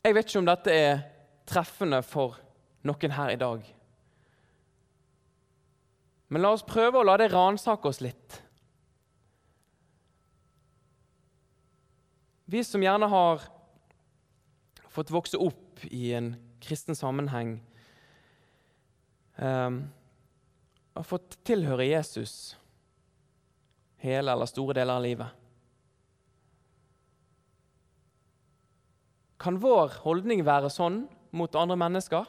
Jeg 0.00 0.16
vet 0.16 0.30
ikke 0.30 0.40
om 0.40 0.48
dette 0.48 0.72
er 0.72 1.02
treffende 1.50 2.00
for 2.06 2.38
noen 2.88 3.12
her 3.12 3.34
i 3.34 3.40
dag. 3.40 3.66
Men 6.30 6.44
la 6.44 6.54
oss 6.54 6.64
prøve 6.64 7.02
å 7.02 7.04
la 7.04 7.18
det 7.20 7.28
ransake 7.34 7.90
oss 7.90 8.00
litt. 8.00 8.38
Vi 12.50 12.62
som 12.66 12.82
gjerne 12.82 13.10
har 13.10 13.44
fått 14.90 15.12
vokse 15.14 15.38
opp 15.38 15.84
i 15.86 16.12
en 16.18 16.34
kristen 16.60 16.96
sammenheng, 16.98 17.60
um, 19.36 19.84
har 20.94 21.06
fått 21.06 21.38
tilhøre 21.46 21.86
Jesus 21.86 22.56
hele 24.02 24.32
eller 24.32 24.48
store 24.50 24.74
deler 24.76 24.98
av 24.98 25.04
livet. 25.04 25.36
Kan 29.40 29.60
vår 29.62 30.02
holdning 30.04 30.42
være 30.44 30.68
sånn 30.72 31.04
mot 31.32 31.54
andre 31.56 31.78
mennesker? 31.80 32.26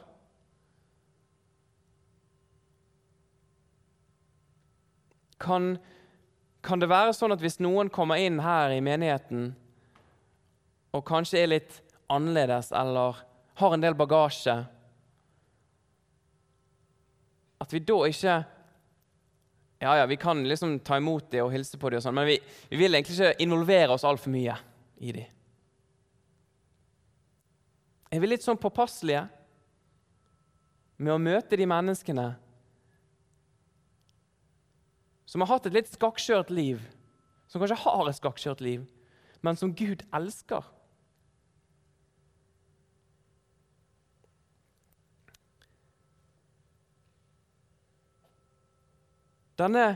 Kan, 5.42 5.74
kan, 6.62 6.80
det 6.80 6.88
være 6.88 7.12
sånn 7.16 7.34
at 7.34 7.42
hvis 7.42 7.58
noen 7.60 7.90
kommer 7.92 8.20
inn 8.22 8.38
her 8.40 8.70
i 8.70 8.80
menigheten 8.84 9.50
og 10.94 11.02
kanskje 11.08 11.40
er 11.42 11.50
litt 11.50 11.80
annerledes 12.10 12.72
eller 12.72 13.20
har 13.54 13.74
en 13.74 13.84
del 13.84 13.94
bagasje, 13.98 14.56
at 17.62 17.72
vi 17.72 17.84
da 17.86 18.00
ikke 18.08 18.40
Ja, 19.82 19.96
ja, 19.98 20.06
vi 20.06 20.14
kan 20.16 20.44
liksom 20.46 20.76
ta 20.86 20.94
imot 20.96 21.32
dem 21.32 21.42
og 21.42 21.50
hilse 21.50 21.74
på 21.74 21.90
dem, 21.90 21.98
og 21.98 22.04
sånn, 22.04 22.14
men 22.14 22.28
vi, 22.28 22.36
vi 22.70 22.78
vil 22.78 22.94
egentlig 22.94 23.16
ikke 23.16 23.42
involvere 23.42 23.96
oss 23.96 24.04
altfor 24.06 24.30
mye 24.30 24.54
i 25.02 25.10
dem. 25.16 25.26
Er 28.14 28.22
vi 28.22 28.28
litt 28.30 28.44
sånn 28.46 28.60
påpasselige 28.62 29.24
med 31.02 31.10
å 31.16 31.18
møte 31.18 31.58
de 31.58 31.66
menneskene 31.66 32.28
som 35.26 35.42
har 35.42 35.50
hatt 35.50 35.66
et 35.66 35.74
litt 35.80 35.90
skakkjørt 35.90 36.54
liv, 36.54 36.78
som 37.50 37.58
kanskje 37.58 37.82
har 37.82 38.06
et 38.06 38.20
skakkjørt 38.20 38.62
liv, 38.62 38.86
men 39.42 39.58
som 39.58 39.74
Gud 39.74 40.06
elsker? 40.14 40.62
Denne 49.60 49.86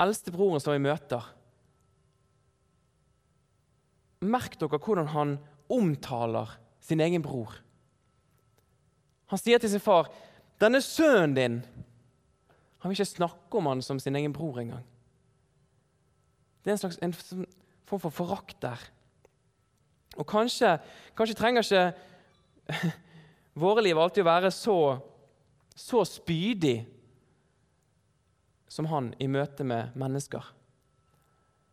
eldste 0.00 0.32
broren 0.34 0.62
som 0.62 0.74
vi 0.74 0.82
møter 0.82 1.30
Merk 4.24 4.56
dere 4.56 4.80
hvordan 4.80 5.10
han 5.12 5.34
omtaler 5.72 6.54
sin 6.80 7.02
egen 7.04 7.20
bror. 7.24 7.58
Han 9.28 9.40
sier 9.40 9.60
til 9.60 9.68
sin 9.70 9.84
far, 9.84 10.08
'Denne 10.60 10.80
sønnen 10.80 11.34
din' 11.36 11.62
Han 12.84 12.90
vil 12.90 13.00
ikke 13.00 13.16
snakke 13.16 13.56
om 13.56 13.66
han 13.66 13.82
som 13.82 13.98
sin 13.98 14.16
egen 14.16 14.32
bror 14.32 14.58
engang. 14.60 14.84
Det 16.64 16.70
er 16.70 16.72
en 16.72 16.78
slags 16.78 16.98
en 17.00 17.14
form 17.88 18.00
for 18.00 18.10
forakt 18.10 18.62
der. 18.62 18.76
Og 20.16 20.26
kanskje, 20.26 20.78
kanskje 21.16 21.36
trenger 21.36 21.64
ikke 21.64 22.92
våre 23.64 23.82
liv 23.82 23.96
alltid 23.96 24.20
å 24.20 24.28
være 24.28 24.50
så, 24.50 24.76
så 25.76 26.04
spydig 26.04 26.84
som 28.68 28.88
han 28.90 29.12
i 29.22 29.28
møte 29.30 29.64
med 29.66 29.94
mennesker. 29.98 30.44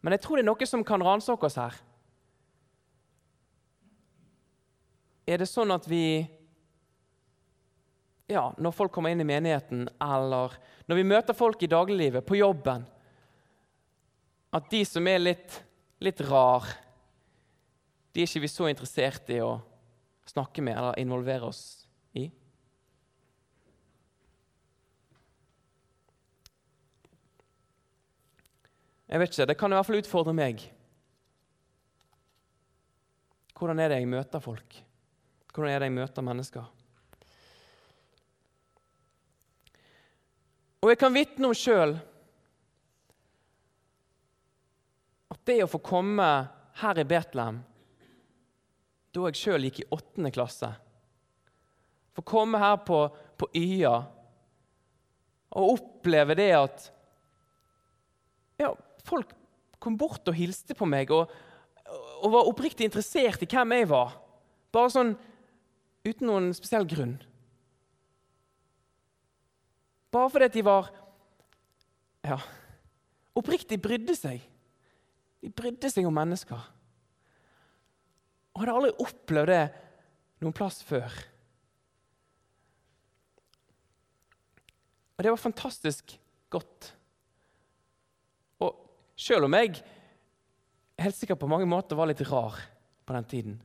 Men 0.01 0.15
jeg 0.15 0.23
tror 0.23 0.37
det 0.37 0.45
er 0.45 0.49
noe 0.49 0.67
som 0.69 0.83
kan 0.85 1.03
ransake 1.05 1.47
oss 1.47 1.57
her. 1.61 1.77
Er 5.29 5.41
det 5.41 5.49
sånn 5.49 5.71
at 5.73 5.87
vi 5.89 6.05
ja, 8.31 8.45
Når 8.57 8.71
folk 8.71 8.93
kommer 8.95 9.11
inn 9.11 9.19
i 9.19 9.27
menigheten, 9.27 9.89
eller 9.99 10.53
når 10.87 10.97
vi 10.97 11.03
møter 11.03 11.35
folk 11.35 11.63
i 11.63 11.69
dagliglivet, 11.71 12.23
på 12.23 12.39
jobben 12.39 12.85
At 14.55 14.69
de 14.71 14.85
som 14.87 15.07
er 15.07 15.19
litt, 15.19 15.57
litt 15.99 16.21
rar, 16.29 16.65
de 18.11 18.23
er 18.23 18.27
ikke 18.27 18.43
vi 18.43 18.51
så 18.51 18.69
interessert 18.71 19.29
i 19.31 19.41
å 19.43 19.57
snakke 20.27 20.63
med 20.63 20.77
eller 20.77 20.99
involvere 20.99 21.47
oss 21.51 21.61
i? 22.15 22.25
Jeg 29.11 29.19
vet 29.19 29.33
ikke, 29.33 29.45
Det 29.45 29.57
kan 29.59 29.71
i 29.71 29.75
hvert 29.75 29.85
fall 29.85 29.99
utfordre 29.99 30.33
meg. 30.33 30.61
Hvordan 33.59 33.79
er 33.79 33.91
det 33.91 33.97
jeg 33.99 34.07
møter 34.09 34.39
folk? 34.41 34.77
Hvordan 35.51 35.71
er 35.71 35.83
det 35.83 35.89
jeg 35.89 35.97
møter 35.97 36.25
mennesker? 36.25 36.69
Og 40.81 40.89
jeg 40.89 40.97
kan 40.97 41.13
vitne 41.13 41.49
om 41.51 41.53
sjøl 41.53 41.93
at 45.31 45.43
det 45.45 45.59
å 45.61 45.69
få 45.69 45.81
komme 45.83 46.29
her 46.81 47.01
i 47.01 47.05
Betlehem 47.05 47.59
da 49.11 49.27
jeg 49.27 49.37
sjøl 49.37 49.67
gikk 49.67 49.83
i 49.83 49.89
åttende 49.91 50.31
klasse 50.33 50.71
Få 52.15 52.23
komme 52.27 52.59
her 52.59 52.79
på, 52.83 52.97
på 53.39 53.47
Y-a 53.55 53.93
og 55.51 55.69
oppleve 55.75 56.35
det 56.35 56.49
at 56.55 56.87
ja, 58.59 58.71
folk 59.07 59.33
kom 59.81 59.97
bort 59.97 60.27
og 60.29 60.37
hilste 60.37 60.75
på 60.77 60.87
meg 60.89 61.11
og, 61.15 61.31
og 62.21 62.33
var 62.33 62.49
oppriktig 62.49 62.87
interessert 62.87 63.41
i 63.43 63.49
hvem 63.49 63.75
jeg 63.79 63.89
var. 63.91 64.15
Bare 64.71 64.93
sånn 64.93 65.15
uten 66.05 66.29
noen 66.29 66.51
spesiell 66.57 66.87
grunn. 66.89 67.17
Bare 70.11 70.29
fordi 70.31 70.49
de 70.57 70.63
var 70.67 70.89
ja, 72.27 72.37
oppriktig 73.37 73.79
brydde 73.81 74.15
seg. 74.17 74.41
De 75.41 75.49
brydde 75.49 75.89
seg 75.89 76.05
om 76.05 76.15
mennesker. 76.15 76.69
Og 78.51 78.61
hadde 78.61 78.75
aldri 78.75 78.91
opplevd 79.01 79.51
det 79.53 79.61
noen 80.43 80.55
plass 80.55 80.81
før. 80.85 81.13
Og 85.15 85.23
det 85.23 85.31
var 85.31 85.39
fantastisk 85.39 86.15
godt. 86.51 86.91
Selv 89.21 89.45
om 89.45 89.53
jeg 89.53 89.77
helt 91.01 91.17
sikkert 91.17 91.41
på 91.41 91.49
mange 91.49 91.67
måter 91.69 91.97
var 91.97 92.09
litt 92.09 92.23
rar 92.29 92.57
på 93.05 93.13
den 93.13 93.27
tiden 93.29 93.59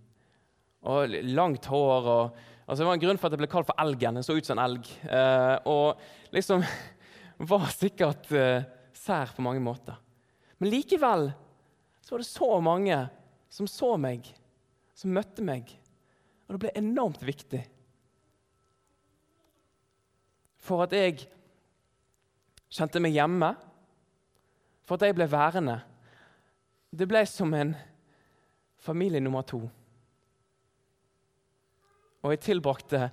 og 0.87 1.14
langt 1.35 1.66
hår. 1.71 2.09
Og, 2.12 2.37
altså 2.66 2.83
det 2.83 2.88
var 2.88 2.99
en 2.99 3.03
grunn 3.03 3.21
for 3.21 3.29
at 3.29 3.37
jeg 3.37 3.42
ble 3.42 3.51
kalt 3.51 3.69
for 3.69 3.83
Elgen. 3.83 4.21
Jeg 4.21 4.29
så 4.29 4.37
ut 4.37 4.49
som 4.49 4.59
en 4.59 4.64
elg. 4.66 4.90
Eh, 5.09 5.55
og 5.73 6.35
liksom 6.37 6.64
var 7.53 7.69
sikkert 7.75 8.31
eh, 8.37 8.66
sær 8.97 9.33
på 9.37 9.45
mange 9.45 9.62
måter. 9.64 9.99
Men 10.61 10.73
likevel 10.73 11.31
så 12.05 12.14
var 12.14 12.23
det 12.23 12.29
så 12.29 12.51
mange 12.62 13.01
som 13.53 13.69
så 13.71 13.95
meg, 14.01 14.29
som 14.97 15.14
møtte 15.14 15.45
meg. 15.45 15.73
Og 16.47 16.55
det 16.55 16.62
ble 16.62 16.77
enormt 16.79 17.25
viktig 17.27 17.64
for 20.66 20.83
at 20.83 20.95
jeg 20.97 21.29
kjente 22.75 22.99
meg 23.03 23.14
hjemme, 23.14 23.53
for 24.87 24.96
at 24.96 25.07
jeg 25.09 25.16
ble 25.18 25.27
værende. 25.31 25.81
Det 26.94 27.09
ble 27.11 27.25
som 27.29 27.53
en 27.55 27.75
familie 28.79 29.20
nummer 29.20 29.42
to. 29.46 29.64
Og 32.22 32.35
jeg 32.35 32.44
tilbrakte 32.46 33.09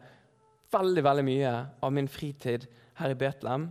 veldig 0.73 1.03
veldig 1.05 1.25
mye 1.25 1.53
av 1.85 1.93
min 1.93 2.09
fritid 2.09 2.65
her 2.97 3.13
i 3.13 3.17
Betlehem 3.17 3.69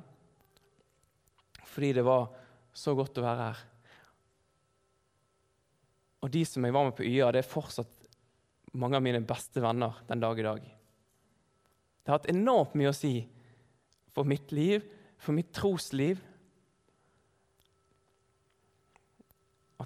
fordi 1.72 1.94
det 1.96 2.02
var 2.04 2.26
så 2.76 2.92
godt 2.92 3.16
å 3.16 3.22
være 3.24 3.44
her. 3.46 3.60
Og 6.22 6.30
de 6.34 6.42
som 6.44 6.66
jeg 6.66 6.74
var 6.76 6.84
med 6.84 6.96
på 6.98 7.06
YA, 7.08 7.30
det 7.32 7.40
er 7.40 7.48
fortsatt 7.48 8.02
mange 8.76 8.98
av 8.98 9.04
mine 9.04 9.22
beste 9.24 9.62
venner 9.64 10.02
den 10.08 10.20
dag 10.20 10.38
i 10.38 10.44
dag. 10.44 10.66
Det 12.02 12.12
har 12.12 12.20
hatt 12.20 12.28
enormt 12.28 12.76
mye 12.76 12.92
å 12.92 12.96
si 12.96 13.14
for 14.12 14.28
mitt 14.28 14.52
liv, 14.52 14.84
for 15.16 15.32
mitt 15.32 15.48
trosliv. 15.56 16.20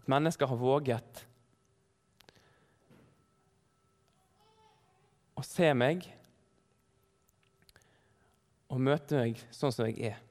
At 0.06 0.12
mennesker 0.14 0.46
har 0.46 0.58
våget 0.60 1.24
å 5.34 5.42
se 5.42 5.72
meg 5.74 6.06
og 8.70 8.78
møte 8.86 9.18
meg 9.18 9.42
sånn 9.50 9.74
som 9.74 9.88
jeg 9.90 10.12
er. 10.12 10.22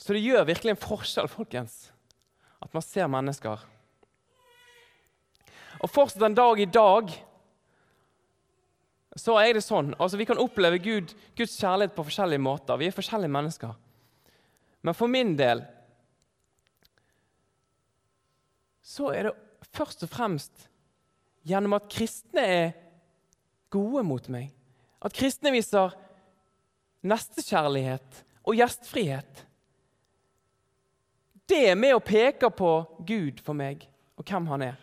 Så 0.00 0.16
det 0.16 0.24
gjør 0.24 0.48
virkelig 0.48 0.72
en 0.72 0.80
forskjell, 0.80 1.28
folkens, 1.28 1.76
at 2.64 2.72
man 2.72 2.88
ser 2.88 3.12
mennesker. 3.12 3.68
Og 5.84 5.92
fortsatt 5.92 6.24
en 6.24 6.40
dag 6.40 6.64
i 6.64 6.70
dag 6.72 7.12
så 9.12 9.36
er 9.44 9.58
det 9.58 9.68
sånn. 9.68 9.92
Altså, 10.00 10.16
Vi 10.16 10.32
kan 10.32 10.40
oppleve 10.40 10.80
Gud, 10.80 11.12
Guds 11.36 11.60
kjærlighet 11.60 11.92
på 11.92 12.08
forskjellige 12.08 12.48
måter. 12.48 12.80
Vi 12.80 12.88
er 12.88 12.96
forskjellige 12.96 13.36
mennesker. 13.36 13.76
Men 14.84 14.96
for 14.96 15.08
min 15.08 15.32
del 15.38 15.62
så 18.84 19.08
er 19.16 19.30
det 19.30 19.70
først 19.72 20.04
og 20.04 20.12
fremst 20.12 20.66
gjennom 21.48 21.76
at 21.78 21.88
kristne 21.90 22.44
er 22.44 22.74
gode 23.72 24.04
mot 24.06 24.28
meg. 24.32 24.52
At 25.00 25.16
kristne 25.16 25.54
viser 25.54 25.96
nestekjærlighet 27.04 28.20
og 28.44 28.60
gjestfrihet. 28.60 29.42
Det 31.48 31.60
er 31.70 31.80
med 31.80 31.96
å 31.96 32.04
peke 32.04 32.48
på 32.52 32.70
Gud 33.08 33.40
for 33.44 33.56
meg 33.56 33.84
og 34.16 34.24
hvem 34.28 34.46
han 34.52 34.68
er. 34.68 34.78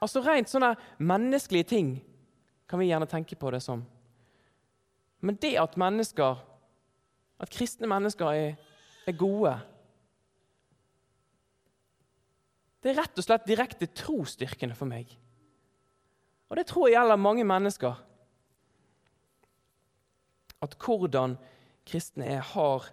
Altså 0.00 0.22
Rent 0.24 0.48
sånne 0.48 0.72
menneskelige 1.04 1.68
ting 1.76 1.94
kan 2.68 2.80
vi 2.80 2.88
gjerne 2.88 3.08
tenke 3.08 3.36
på 3.36 3.52
det 3.52 3.60
som. 3.64 3.84
Men 5.20 5.36
det 5.40 5.56
at 5.60 5.76
mennesker, 5.80 6.38
at 7.40 7.52
kristne 7.52 7.88
mennesker 7.90 8.32
er, 8.36 8.56
er 9.08 9.16
gode 9.16 9.54
Det 12.80 12.92
er 12.92 12.96
rett 12.96 13.18
og 13.20 13.24
slett 13.26 13.44
direkte 13.44 13.90
trosstyrkende 13.92 14.72
for 14.76 14.88
meg. 14.88 15.10
Og 16.48 16.56
det 16.56 16.64
tror 16.70 16.88
jeg 16.88 16.96
gjelder 16.96 17.20
mange 17.20 17.44
mennesker. 17.44 17.98
At 20.64 20.76
hvordan 20.80 21.34
kristne 21.84 22.24
er, 22.38 22.40
har 22.54 22.88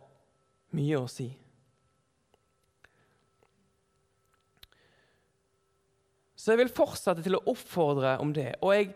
mye 0.75 0.99
å 0.99 1.07
si. 1.07 1.29
Så 6.35 6.51
jeg 6.51 6.65
vil 6.65 6.75
fortsette 6.75 7.23
til 7.23 7.39
å 7.39 7.45
oppfordre 7.55 8.17
om 8.19 8.35
det. 8.35 8.49
Og 8.59 8.75
jeg 8.75 8.91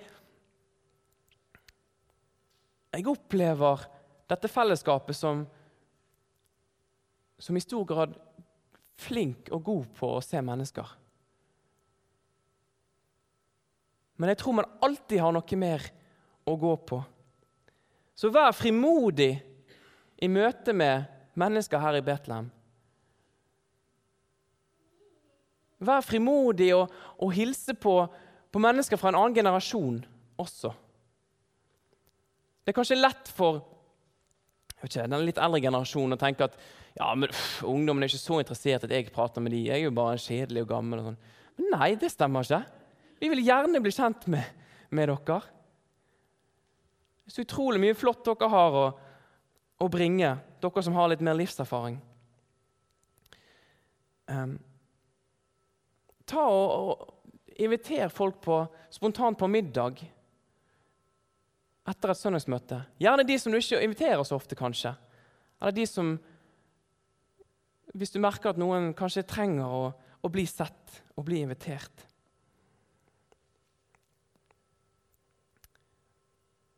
jeg 2.91 3.07
opplever 3.07 3.85
dette 4.31 4.47
fellesskapet 4.47 5.17
som, 5.17 5.43
som 7.37 7.57
i 7.57 7.63
stor 7.63 7.85
grad 7.87 8.15
flink 9.01 9.49
og 9.51 9.63
god 9.65 9.87
på 9.97 10.11
å 10.15 10.23
se 10.23 10.39
mennesker. 10.45 10.97
Men 14.21 14.31
jeg 14.31 14.41
tror 14.41 14.59
man 14.59 14.69
alltid 14.85 15.19
har 15.23 15.33
noe 15.33 15.57
mer 15.57 15.87
å 16.45 16.55
gå 16.61 16.75
på. 16.87 16.99
Så 18.13 18.29
vær 18.29 18.53
frimodig 18.53 19.33
i 20.21 20.29
møte 20.29 20.75
med 20.77 21.07
mennesker 21.33 21.81
her 21.81 21.97
i 21.97 22.03
Betlehem. 22.05 22.51
Vær 25.81 26.05
frimodig 26.05 26.69
og, 26.77 26.91
og 27.17 27.33
hilse 27.33 27.73
på, 27.73 27.95
på 28.53 28.61
mennesker 28.61 29.01
fra 29.01 29.09
en 29.09 29.17
annen 29.23 29.39
generasjon 29.39 29.97
også. 30.37 30.69
Det 32.61 32.69
er 32.69 32.77
kanskje 32.77 32.99
lett 33.01 33.31
for 33.33 33.63
ikke, 34.89 35.07
den 35.09 35.25
litt 35.27 35.39
eldre 35.41 35.61
generasjonen 35.63 36.17
å 36.17 36.21
tenke 36.21 36.47
at 36.47 36.57
ja, 36.97 37.07
men 37.15 37.29
pff, 37.31 37.61
ungdommen 37.67 38.03
er 38.03 38.11
ikke 38.11 38.19
så 38.19 38.39
interessert 38.41 38.85
at 38.87 38.93
jeg 38.93 39.11
prater 39.15 39.43
med 39.43 39.53
dem. 39.53 39.63
Jeg 39.69 39.79
er 39.79 39.85
jo 39.85 39.95
bare 39.95 40.19
kjedelig 40.19 40.65
og 40.65 40.71
gammel. 40.73 40.99
og 40.99 41.09
sånn. 41.09 41.19
Men 41.59 41.69
nei, 41.75 41.89
det 41.99 42.11
stemmer 42.11 42.47
ikke. 42.47 42.61
Vi 43.21 43.29
vil 43.31 43.43
gjerne 43.45 43.81
bli 43.83 43.93
kjent 43.95 44.27
med, 44.33 44.65
med 44.89 45.11
dere. 45.11 45.39
Det 47.21 47.31
er 47.31 47.37
så 47.37 47.45
utrolig 47.45 47.79
mye 47.83 47.95
flott 47.95 48.25
dere 48.27 48.49
har 48.51 48.75
å, 48.75 48.85
å 49.81 49.89
bringe, 49.91 50.33
dere 50.63 50.83
som 50.83 50.97
har 50.97 51.11
litt 51.11 51.23
mer 51.23 51.37
livserfaring. 51.39 51.99
Um, 54.31 54.57
ta 56.29 56.43
og, 56.47 56.69
og 56.71 57.17
Inviter 57.61 58.09
folk 58.09 58.39
på, 58.41 58.55
spontant 58.89 59.37
på 59.37 59.45
middag 59.51 59.99
etter 61.87 62.13
et 62.13 62.19
søndagsmøte. 62.19 62.81
Gjerne 63.01 63.25
de 63.25 63.37
som 63.39 63.53
du 63.53 63.57
ikke 63.57 63.81
inviterer 63.81 64.23
så 64.27 64.37
ofte, 64.37 64.57
kanskje. 64.57 64.93
Eller 65.61 65.75
de 65.75 65.87
som 65.87 66.19
Hvis 67.93 68.13
du 68.13 68.21
merker 68.23 68.53
at 68.53 68.59
noen 68.61 68.93
kanskje 68.95 69.25
trenger 69.27 69.67
å, 69.67 69.79
å 70.23 70.29
bli 70.31 70.45
sett 70.47 71.01
og 71.19 71.25
bli 71.27 71.41
invitert. 71.43 72.05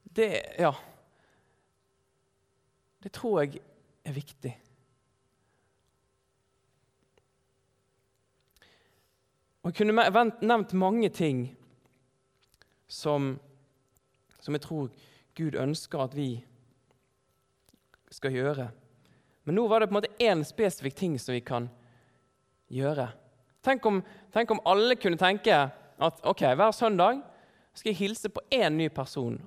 Det 0.04 0.58
Ja. 0.58 0.74
Det 3.04 3.12
tror 3.12 3.44
jeg 3.44 3.62
er 4.06 4.14
viktig. 4.16 4.58
Og 9.64 9.72
Jeg 9.72 9.76
kunne 9.76 10.28
nevnt 10.42 10.74
mange 10.74 11.10
ting 11.10 11.46
som 12.88 13.40
som 14.44 14.56
jeg 14.56 14.66
tror 14.66 14.92
Gud 15.38 15.56
ønsker 15.56 16.04
at 16.04 16.16
vi 16.18 16.30
skal 18.14 18.36
gjøre. 18.36 18.68
Men 19.44 19.58
nå 19.58 19.66
var 19.68 19.82
det 19.82 19.90
på 19.90 19.96
en 19.96 20.00
måte 20.02 20.24
én 20.24 20.44
spesifikk 20.48 20.96
ting 21.00 21.16
som 21.20 21.36
vi 21.36 21.42
kan 21.44 21.70
gjøre. 22.72 23.08
Tenk 23.64 23.86
om, 23.88 24.02
tenk 24.36 24.52
om, 24.52 24.62
alle 24.68 24.98
kunne 25.00 25.20
tenke 25.20 25.56
at 26.04 26.24
ok, 26.28 26.44
hver 26.60 26.72
søndag 26.76 27.22
skal 27.74 27.94
jeg 27.94 28.02
hilse 28.04 28.30
på 28.30 28.44
én 28.54 28.76
ny 28.78 28.90
person 28.94 29.38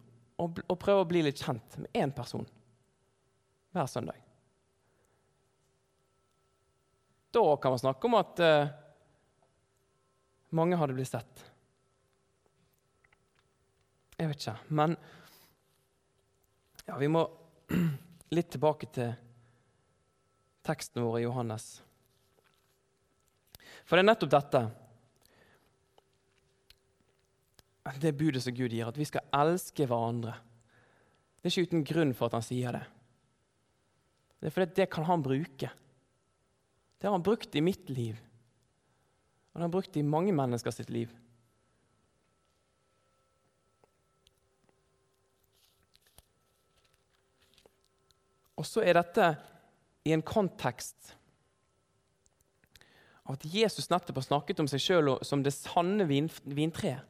og, 0.41 0.61
og 0.67 0.79
prøve 0.81 1.05
å 1.05 1.09
bli 1.09 1.23
litt 1.27 1.41
kjent 1.41 1.79
med 1.81 1.93
én 1.97 2.13
person 2.17 2.47
hver 3.77 3.89
søndag. 3.91 4.17
Da 7.37 7.45
kan 7.61 7.75
man 7.75 7.83
snakke 7.83 8.09
om 8.09 8.17
at 8.17 8.41
uh, 8.41 8.73
mange 10.57 10.79
hadde 10.81 10.97
blitt 10.97 11.13
sett. 11.13 11.45
Jeg 14.17 14.31
vet 14.31 14.41
ikke. 14.41 14.57
Men 14.79 14.97
ja, 16.87 16.97
vi 16.97 17.09
må 17.13 17.27
litt 18.37 18.51
tilbake 18.55 18.89
til 18.95 19.13
teksten 20.67 21.05
vår 21.05 21.21
i 21.21 21.27
Johannes. 21.27 21.69
For 23.87 23.97
det 23.97 24.03
er 24.03 24.11
nettopp 24.11 24.35
dette 24.35 24.67
det 28.03 28.17
budet 28.19 28.43
som 28.43 28.55
Gud 28.55 28.73
gir, 28.75 28.89
at 28.89 28.99
vi 28.99 29.07
skal 29.07 29.27
elske 29.37 29.87
hverandre. 29.87 30.35
Det 31.39 31.47
er 31.49 31.53
ikke 31.55 31.71
uten 31.71 31.85
grunn 31.87 32.15
for 32.17 32.27
at 32.27 32.35
han 32.35 32.45
sier 32.45 32.75
det. 32.75 32.83
Det 34.41 34.49
er 34.49 34.55
fordi 34.55 34.79
det 34.81 34.89
kan 34.93 35.07
han 35.07 35.23
bruke. 35.23 35.71
Det 36.97 37.07
har 37.07 37.15
han 37.15 37.25
brukt 37.25 37.55
i 37.55 37.63
mitt 37.63 37.91
liv. 37.93 38.19
Og 38.19 39.55
det 39.55 39.63
har 39.63 39.69
han 39.69 39.77
brukt 39.77 39.97
i 39.97 40.05
mange 40.05 40.35
mennesker 40.37 40.75
sitt 40.75 40.91
liv. 40.91 41.13
Og 48.57 48.67
så 48.67 48.83
er 48.85 48.97
dette 48.97 49.35
i 50.07 50.15
en 50.15 50.25
kontekst 50.25 51.15
av 53.27 53.35
at 53.35 53.47
Jesus 53.51 53.89
nettopp 53.91 54.21
har 54.21 54.27
snakket 54.29 54.61
om 54.63 54.69
seg 54.71 54.83
sjøl 54.83 55.17
som 55.27 55.43
det 55.43 55.53
sanne 55.55 56.07
vin, 56.07 56.29
vintreet. 56.47 57.03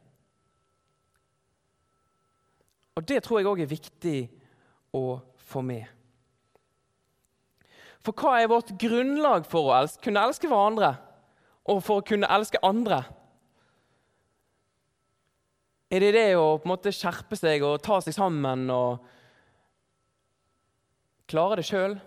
Og 2.97 3.05
det 3.05 3.21
tror 3.21 3.37
jeg 3.37 3.49
òg 3.51 3.61
er 3.61 3.69
viktig 3.69 4.17
å 4.97 5.19
få 5.51 5.61
med. 5.61 5.85
For 8.01 8.17
hva 8.17 8.39
er 8.39 8.49
vårt 8.49 8.71
grunnlag 8.81 9.45
for 9.45 9.69
å 9.69 9.75
elske, 9.77 10.01
kunne 10.07 10.23
elske 10.25 10.49
hverandre 10.49 10.95
og 11.69 11.83
for 11.85 12.01
å 12.01 12.07
kunne 12.07 12.29
elske 12.33 12.61
andre? 12.65 13.03
Er 15.93 16.03
det 16.03 16.15
det 16.17 16.29
å 16.39 16.57
på 16.57 16.67
en 16.67 16.73
måte 16.73 16.95
skjerpe 16.95 17.37
seg 17.39 17.63
og 17.67 17.77
ta 17.85 17.99
seg 18.03 18.15
sammen 18.17 18.65
og 18.73 19.05
klare 21.27 21.59
det 21.59 21.67
sjøl? 21.67 21.97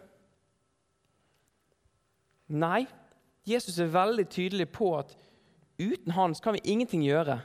Nei, 2.50 2.84
Jesus 3.46 3.78
er 3.78 3.92
veldig 3.92 4.26
tydelig 4.32 4.66
på 4.74 4.92
at 4.98 5.14
uten 5.80 6.12
Han 6.12 6.34
kan 6.34 6.56
vi 6.56 6.64
ingenting 6.64 7.04
gjøre. 7.06 7.38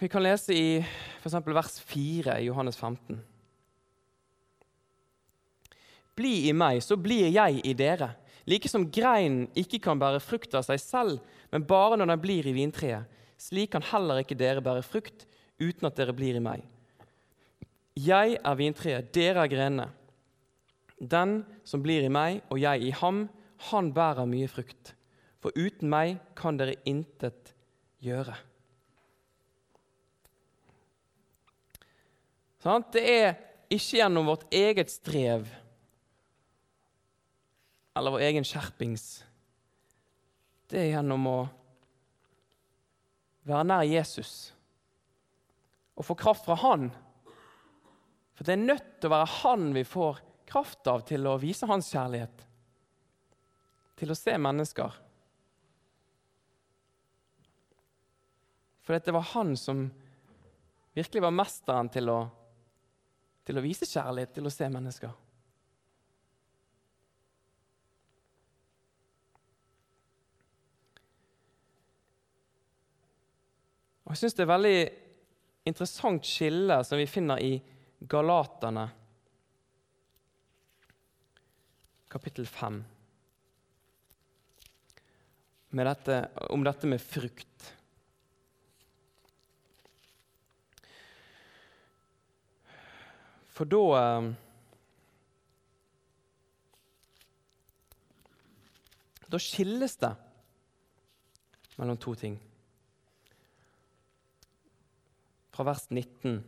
Vi 0.00 0.08
kan 0.08 0.24
lese 0.24 0.56
i 0.56 0.78
f.eks. 1.20 1.34
vers 1.44 1.74
4 1.84 2.38
i 2.40 2.46
Johannes 2.48 2.76
15. 2.76 3.20
Bli 6.16 6.48
i 6.48 6.54
meg, 6.56 6.80
så 6.84 6.96
blir 6.96 7.28
jeg 7.28 7.60
i 7.64 7.74
dere. 7.76 8.14
Like 8.48 8.68
som 8.68 8.88
greinen 8.88 9.50
ikke 9.54 9.78
kan 9.84 10.00
bære 10.00 10.22
frukt 10.24 10.56
av 10.56 10.64
seg 10.64 10.80
selv, 10.80 11.20
men 11.52 11.66
bare 11.68 11.98
når 12.00 12.14
den 12.14 12.22
blir 12.22 12.48
i 12.48 12.56
vintreet. 12.56 13.04
Slik 13.40 13.72
kan 13.72 13.84
heller 13.92 14.22
ikke 14.22 14.36
dere 14.40 14.64
bære 14.64 14.84
frukt 14.84 15.26
uten 15.60 15.88
at 15.88 15.96
dere 15.98 16.14
blir 16.16 16.38
i 16.38 16.42
meg. 16.42 16.64
Jeg 18.00 18.38
er 18.38 18.56
vintreet, 18.58 19.10
dere 19.14 19.44
er 19.44 19.52
grenene. 19.52 19.88
Den 21.00 21.40
som 21.64 21.82
blir 21.84 22.04
i 22.04 22.12
meg 22.12 22.42
og 22.52 22.60
jeg 22.60 22.84
i 22.88 22.92
ham, 23.00 23.26
han 23.70 23.92
bærer 23.96 24.28
mye 24.28 24.48
frukt. 24.48 24.94
For 25.40 25.56
uten 25.56 25.88
meg 25.92 26.18
kan 26.36 26.58
dere 26.60 26.78
intet 26.88 27.54
gjøre. 28.04 28.36
Det 32.60 33.00
er 33.00 33.38
ikke 33.72 34.02
gjennom 34.02 34.28
vårt 34.28 34.44
eget 34.52 34.92
strev 34.92 35.48
eller 37.96 38.14
vår 38.14 38.24
egen 38.28 38.46
skjerpings. 38.46 39.24
Det 40.68 40.78
er 40.82 40.92
gjennom 40.94 41.24
å 41.26 41.38
være 43.48 43.64
nær 43.66 43.88
Jesus 43.88 44.52
og 46.00 46.06
få 46.06 46.16
kraft 46.16 46.46
fra 46.48 46.56
Han. 46.62 46.88
For 48.32 48.48
det 48.48 48.54
er 48.56 48.62
nødt 48.62 48.92
til 48.96 49.10
å 49.10 49.12
være 49.12 49.32
Han 49.42 49.66
vi 49.76 49.84
får 49.84 50.22
kraft 50.48 50.88
av 50.88 51.04
til 51.04 51.28
å 51.28 51.36
vise 51.42 51.68
Hans 51.68 51.90
kjærlighet. 51.92 52.46
Til 54.00 54.12
å 54.12 54.16
se 54.16 54.36
mennesker. 54.40 54.96
For 58.80 58.96
det 58.96 59.12
var 59.12 59.28
Han 59.34 59.52
som 59.60 59.82
virkelig 60.96 61.22
var 61.22 61.36
mesteren 61.36 61.92
til 61.92 62.08
å, 62.08 62.22
til 63.44 63.60
å 63.60 63.64
vise 63.64 63.84
kjærlighet, 63.84 64.32
til 64.38 64.48
å 64.48 64.54
se 64.54 64.70
mennesker. 64.72 65.12
Og 74.08 74.16
Jeg 74.16 74.24
syns 74.24 74.34
det 74.40 74.42
er 74.42 74.50
veldig 74.50 74.78
interessant 75.70 76.26
skille 76.26 76.80
som 76.84 76.98
vi 76.98 77.06
finner 77.06 77.40
i 77.42 77.54
Galaterne, 78.00 78.88
kapittel 82.10 82.46
5, 82.46 82.78
med 85.70 85.86
dette, 85.86 86.16
om 86.50 86.64
dette 86.66 86.90
med 86.90 87.02
frukt. 87.02 87.68
For 93.54 93.68
da 93.68 93.82
eh, 94.00 94.30
Da 99.30 99.38
skilles 99.38 99.92
det 100.00 100.10
mellom 101.76 101.98
to 102.02 102.16
ting 102.18 102.40
fra 105.60 105.68
vers 105.68 105.90
19. 105.90 106.40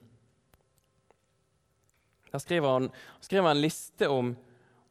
Der 2.32 2.40
skriver 2.40 2.72
han, 2.72 2.88
skriver 3.20 3.48
han 3.48 3.56
en 3.56 3.60
liste 3.60 4.08
om, 4.08 4.30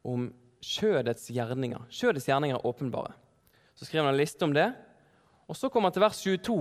om 0.06 0.28
kjødets 0.62 1.32
gjerninger. 1.34 1.88
Kjødets 1.90 2.28
gjerninger 2.30 2.60
er 2.60 2.68
åpenbare. 2.70 3.16
Så 3.74 3.88
skriver 3.88 4.06
han 4.06 4.14
en 4.14 4.20
liste 4.20 4.46
om 4.46 4.54
det. 4.54 4.68
Og 5.50 5.58
så 5.58 5.72
kommer 5.74 5.90
han 5.90 5.96
til 5.96 6.04
vers 6.06 6.20
22 6.22 6.58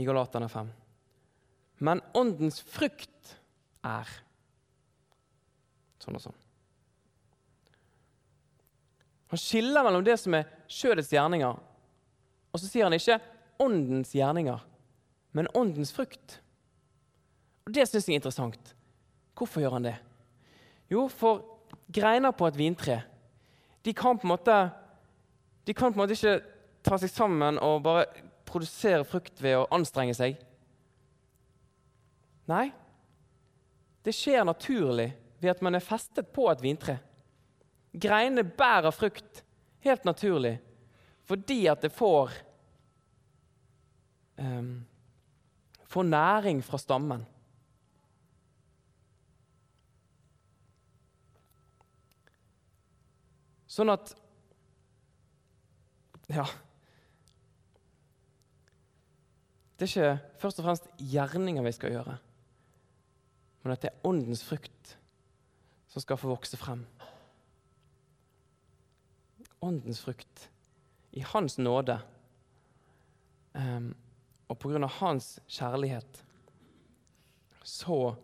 i 0.00 0.06
Galaterne 0.08 0.48
5. 0.48 0.70
Men 1.84 2.00
åndens 2.16 2.62
frukt 2.64 3.34
er 3.84 4.08
sånn 6.00 6.16
og 6.16 6.24
sånn. 6.24 6.38
Han 9.34 9.42
skiller 9.42 9.84
mellom 9.84 10.06
det 10.06 10.16
som 10.22 10.38
er 10.38 10.48
kjødets 10.70 11.12
gjerninger, 11.12 11.60
og 12.48 12.62
så 12.62 12.70
sier 12.70 12.86
han 12.86 12.96
ikke 12.96 13.18
åndens 13.60 14.14
gjerninger 14.16 14.62
men 15.36 15.50
åndens 15.54 15.92
frukt. 15.92 16.40
Og 17.66 17.74
Det 17.74 17.84
syns 17.88 18.08
jeg 18.08 18.16
er 18.16 18.22
interessant. 18.22 18.72
Hvorfor 19.36 19.60
gjør 19.60 19.76
han 19.76 19.88
det? 19.90 19.96
Jo, 20.88 21.08
for 21.12 21.44
greiner 21.92 22.32
på 22.32 22.48
et 22.48 22.58
vintre 22.58 23.02
de 23.86 23.92
kan 23.94 24.18
på 24.18 24.26
en 24.26 24.32
måte, 24.32 24.54
de 25.64 25.74
kan 25.74 25.92
på 25.92 26.00
en 26.00 26.02
måte 26.02 26.16
ikke 26.16 26.40
ta 26.82 26.96
seg 26.98 27.10
sammen 27.12 27.58
og 27.62 27.84
bare 27.84 28.06
produsere 28.46 29.06
frukt 29.06 29.38
ved 29.42 29.60
å 29.60 29.68
anstrenge 29.76 30.16
seg. 30.18 30.40
Nei, 32.50 32.64
det 34.02 34.14
skjer 34.14 34.42
naturlig 34.46 35.12
ved 35.38 35.52
at 35.52 35.62
man 35.62 35.78
er 35.78 35.84
festet 35.86 36.32
på 36.34 36.48
et 36.50 36.64
vintre. 36.64 36.96
Greinene 37.94 38.42
bærer 38.42 38.94
frukt 38.94 39.44
helt 39.86 40.06
naturlig 40.08 40.56
fordi 41.26 41.64
at 41.70 41.82
det 41.82 41.90
får 41.90 42.34
um, 44.38 44.76
får 45.96 46.04
næring 46.04 46.60
fra 46.64 46.78
stammen. 46.80 47.24
Sånn 53.76 53.92
at 53.92 54.14
Ja. 56.26 56.44
Det 59.76 59.84
er 59.84 59.90
ikke 59.92 60.38
først 60.40 60.58
og 60.58 60.64
fremst 60.66 60.86
gjerninger 60.98 61.62
vi 61.62 61.72
skal 61.76 61.92
gjøre, 61.92 62.16
men 63.62 63.72
at 63.72 63.82
det 63.84 63.90
er 63.92 64.08
åndens 64.08 64.42
frukt 64.44 64.96
som 65.92 66.02
skal 66.02 66.18
få 66.18 66.32
vokse 66.32 66.56
frem. 66.56 66.82
Åndens 69.62 70.00
frukt 70.02 70.48
i 71.12 71.20
Hans 71.20 71.58
nåde. 71.58 72.00
Um, 73.54 73.94
og 74.46 74.66
av 74.86 74.92
hans 75.00 75.36
kjærlighet 75.50 76.22
så 77.66 78.14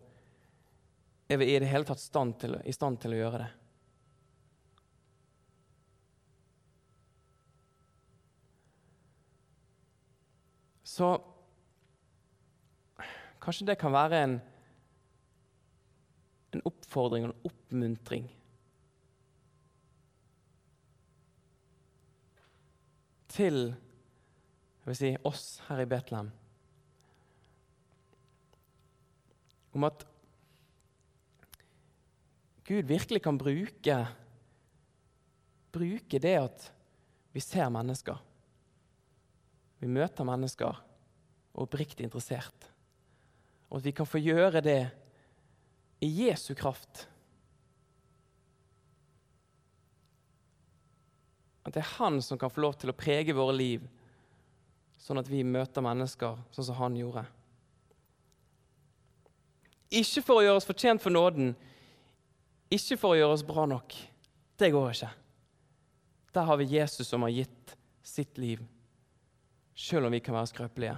er 1.27 1.39
vi 1.41 1.49
i 1.51 1.59
det 1.59 1.67
hele 1.67 1.87
tatt 1.87 1.99
stand 1.99 2.37
til, 2.39 2.55
i 2.63 2.75
stand 2.75 2.99
til 3.03 3.15
å 3.15 3.19
gjøre 3.19 3.41
det. 3.43 3.51
Så 10.93 11.09
kanskje 13.43 13.67
det 13.71 13.79
kan 13.81 13.95
være 13.95 14.19
en, 14.23 14.35
en 16.53 16.65
oppfordring 16.69 17.25
og 17.25 17.33
en 17.33 17.49
oppmuntring 17.49 18.29
til 23.33 23.73
det 24.83 24.91
vil 24.91 24.99
si 24.99 25.11
oss 25.23 25.45
her 25.69 25.79
i 25.79 25.87
Betlehem, 25.87 26.27
om 29.73 29.85
at 29.87 30.03
Gud 32.67 32.87
virkelig 32.87 33.21
kan 33.23 33.39
bruke, 33.39 33.95
bruke 35.73 36.19
det 36.19 36.35
at 36.39 36.67
vi 37.33 37.41
ser 37.43 37.71
mennesker. 37.73 38.19
Vi 39.79 39.89
møter 39.91 40.27
mennesker 40.27 40.69
og 40.69 41.57
er 41.57 41.65
oppriktig 41.65 42.05
interessert. 42.07 42.69
Og 43.71 43.79
at 43.79 43.87
vi 43.87 43.95
kan 43.95 44.07
få 44.07 44.21
gjøre 44.21 44.61
det 44.63 44.81
i 46.03 46.11
Jesu 46.27 46.53
kraft. 46.55 47.07
At 51.63 51.73
det 51.73 51.81
er 51.81 51.95
Han 51.97 52.21
som 52.21 52.39
kan 52.39 52.51
få 52.51 52.63
lov 52.63 52.77
til 52.79 52.91
å 52.91 52.97
prege 52.97 53.35
våre 53.35 53.55
liv 53.57 53.83
sånn 55.03 55.19
at 55.19 55.29
vi 55.29 55.43
møter 55.43 55.83
mennesker 55.83 56.39
sånn 56.55 56.67
som 56.69 56.79
han 56.79 56.95
gjorde. 56.95 57.25
Ikke 59.93 60.23
for 60.25 60.39
å 60.39 60.45
gjøre 60.45 60.61
oss 60.61 60.67
fortjent 60.67 61.03
for 61.03 61.13
nåden, 61.13 61.51
ikke 62.73 62.97
for 62.97 63.13
å 63.13 63.19
gjøre 63.19 63.35
oss 63.35 63.45
bra 63.45 63.67
nok. 63.69 63.95
Det 64.57 64.71
går 64.73 64.93
ikke. 64.93 65.09
Der 66.33 66.47
har 66.47 66.57
vi 66.57 66.71
Jesus 66.71 67.11
som 67.11 67.25
har 67.27 67.33
gitt 67.33 67.75
sitt 68.03 68.39
liv, 68.41 68.63
selv 69.75 70.07
om 70.07 70.15
vi 70.15 70.21
kan 70.23 70.37
være 70.37 70.49
skrøpelige. 70.49 70.95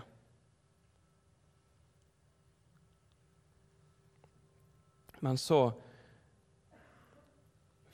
Men 5.26 5.40
så 5.42 5.74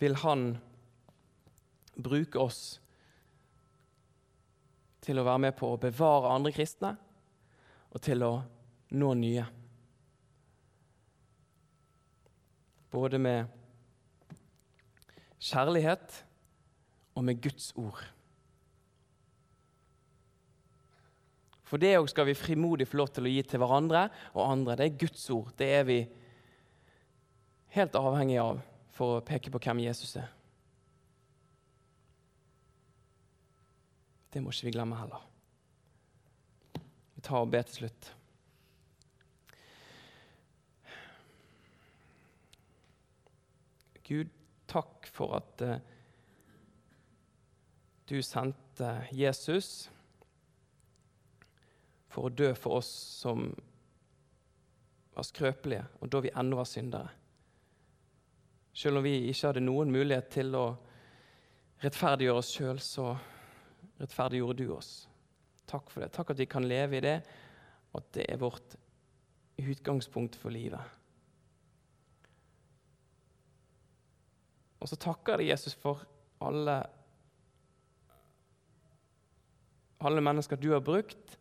vil 0.02 0.18
han 0.20 0.58
bruke 1.96 2.40
oss 2.42 2.81
til 5.02 5.20
å 5.20 5.26
være 5.26 5.44
med 5.48 5.56
på 5.58 5.72
å 5.74 5.80
bevare 5.82 6.32
andre 6.32 6.54
kristne 6.56 6.94
og 7.92 8.04
til 8.06 8.24
å 8.24 8.32
nå 8.96 9.12
nye. 9.20 9.46
Både 12.92 13.20
med 13.22 13.48
kjærlighet 15.42 16.18
og 17.16 17.26
med 17.28 17.40
Guds 17.44 17.72
ord. 17.80 18.02
For 21.72 21.80
det 21.80 21.96
òg 21.96 22.10
skal 22.12 22.28
vi 22.28 22.36
frimodig 22.36 22.90
få 22.90 23.00
lov 23.00 23.14
til 23.16 23.30
å 23.30 23.32
gi 23.32 23.44
til 23.48 23.62
hverandre 23.64 24.10
og 24.34 24.44
andre. 24.44 24.76
Det 24.76 24.90
er 24.90 25.00
Guds 25.06 25.24
ord. 25.32 25.54
Det 25.56 25.70
er 25.72 25.86
vi 25.88 26.02
helt 27.78 27.96
avhengig 27.96 28.42
av 28.44 28.60
for 28.92 29.18
å 29.18 29.24
peke 29.24 29.54
på 29.54 29.62
hvem 29.64 29.86
Jesus 29.86 30.18
er. 30.20 30.28
Det 34.34 34.42
må 34.42 34.52
ikke 34.54 34.70
vi 34.70 34.74
glemme 34.78 34.96
heller. 34.96 35.24
Vi 37.16 37.24
tar 37.26 37.44
og 37.44 37.52
ber 37.52 37.68
til 37.68 37.82
slutt. 37.82 38.12
Gud, 44.08 44.32
takk 44.68 45.08
for 45.08 45.36
at 45.38 45.64
uh, 45.64 45.76
du 48.10 48.18
sendte 48.24 48.90
Jesus 49.16 49.90
for 52.12 52.28
å 52.28 52.34
dø 52.36 52.50
for 52.60 52.82
oss 52.82 52.90
som 53.22 53.46
var 55.16 55.28
skrøpelige, 55.28 55.86
og 56.00 56.12
da 56.12 56.20
vi 56.24 56.32
ennå 56.36 56.60
var 56.60 56.68
syndere. 56.68 57.12
Selv 58.74 59.00
om 59.00 59.06
vi 59.06 59.30
ikke 59.30 59.52
hadde 59.52 59.64
noen 59.64 59.92
mulighet 59.92 60.32
til 60.32 60.56
å 60.56 60.66
rettferdiggjøre 61.84 62.42
oss 62.42 62.52
sjøl, 62.56 62.80
så 62.84 63.14
rettferdiggjorde 64.02 64.64
du 64.64 64.74
oss. 64.76 64.92
Takk 65.70 65.92
for 65.92 66.04
det. 66.04 66.12
Takk 66.16 66.34
at 66.34 66.42
vi 66.42 66.50
kan 66.50 66.68
leve 66.68 66.98
i 66.98 67.04
det, 67.04 67.20
og 67.92 68.02
at 68.02 68.10
det 68.18 68.26
er 68.30 68.42
vårt 68.42 68.76
utgangspunkt 69.62 70.36
for 70.40 70.54
livet. 70.54 70.82
Og 74.82 74.90
så 74.90 74.98
takker 74.98 75.42
jeg 75.42 75.52
Jesus 75.54 75.76
for 75.78 76.02
alle, 76.42 76.80
alle 80.02 80.24
mennesker 80.26 80.58
du 80.58 80.72
har 80.74 80.82
brukt 80.82 81.38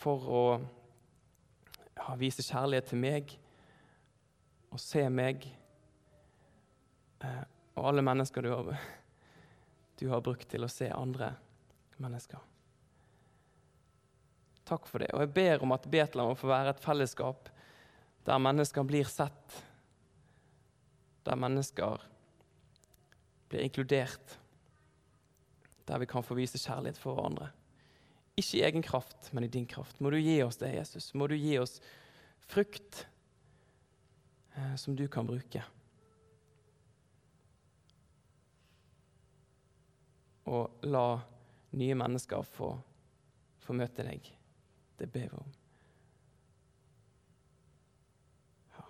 for 0.00 0.28
å 0.30 0.44
ja, 1.96 2.14
vise 2.20 2.44
kjærlighet 2.46 2.92
til 2.92 3.02
meg 3.02 3.34
og 4.70 4.78
se 4.78 5.02
meg. 5.10 5.42
Eh, 7.26 7.42
og 7.74 7.88
alle 7.90 8.04
mennesker 8.06 8.46
du 8.46 8.52
har, 8.52 8.70
du 10.00 10.08
har 10.08 10.22
brukt 10.24 10.48
til 10.48 10.64
å 10.64 10.72
se 10.72 10.88
andre 10.90 11.34
mennesker. 12.00 12.40
Takk 14.64 14.86
for 14.88 15.02
det. 15.02 15.10
Og 15.12 15.24
jeg 15.24 15.32
ber 15.36 15.64
om 15.64 15.74
at 15.74 15.88
Betlehem 15.90 16.30
må 16.32 16.38
få 16.38 16.48
være 16.48 16.72
et 16.72 16.82
fellesskap 16.82 17.50
der 18.24 18.40
mennesker 18.40 18.84
blir 18.86 19.08
sett, 19.08 19.56
der 21.24 21.38
mennesker 21.40 22.02
blir 23.50 23.64
inkludert, 23.64 24.36
der 25.88 26.00
vi 26.00 26.08
kan 26.08 26.24
få 26.24 26.36
vise 26.38 26.60
kjærlighet 26.60 27.00
for 27.00 27.18
hverandre. 27.18 27.50
Ikke 28.38 28.60
i 28.60 28.64
egen 28.68 28.84
kraft, 28.86 29.32
men 29.34 29.44
i 29.44 29.52
din 29.52 29.66
kraft. 29.68 29.98
Må 30.00 30.12
du 30.14 30.20
gi 30.20 30.38
oss 30.44 30.60
det, 30.60 30.70
Jesus. 30.76 31.10
Må 31.18 31.26
du 31.28 31.34
gi 31.36 31.58
oss 31.60 31.80
frukt 32.48 33.04
eh, 34.54 34.76
som 34.80 34.96
du 34.96 35.04
kan 35.12 35.28
bruke. 35.28 35.64
Og 40.50 40.84
la 40.90 41.06
nye 41.78 41.94
mennesker 41.94 42.42
få, 42.42 42.72
få 43.62 43.76
møte 43.78 44.06
deg. 44.06 44.32
Det 44.98 45.08
ber 45.08 45.30
vi 45.30 45.40
om. 45.40 45.56
Ja, 48.74 48.86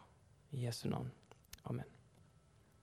I 0.57 0.65
Jesu 0.65 0.89
navn. 0.89 1.11
Amen. 1.69 2.00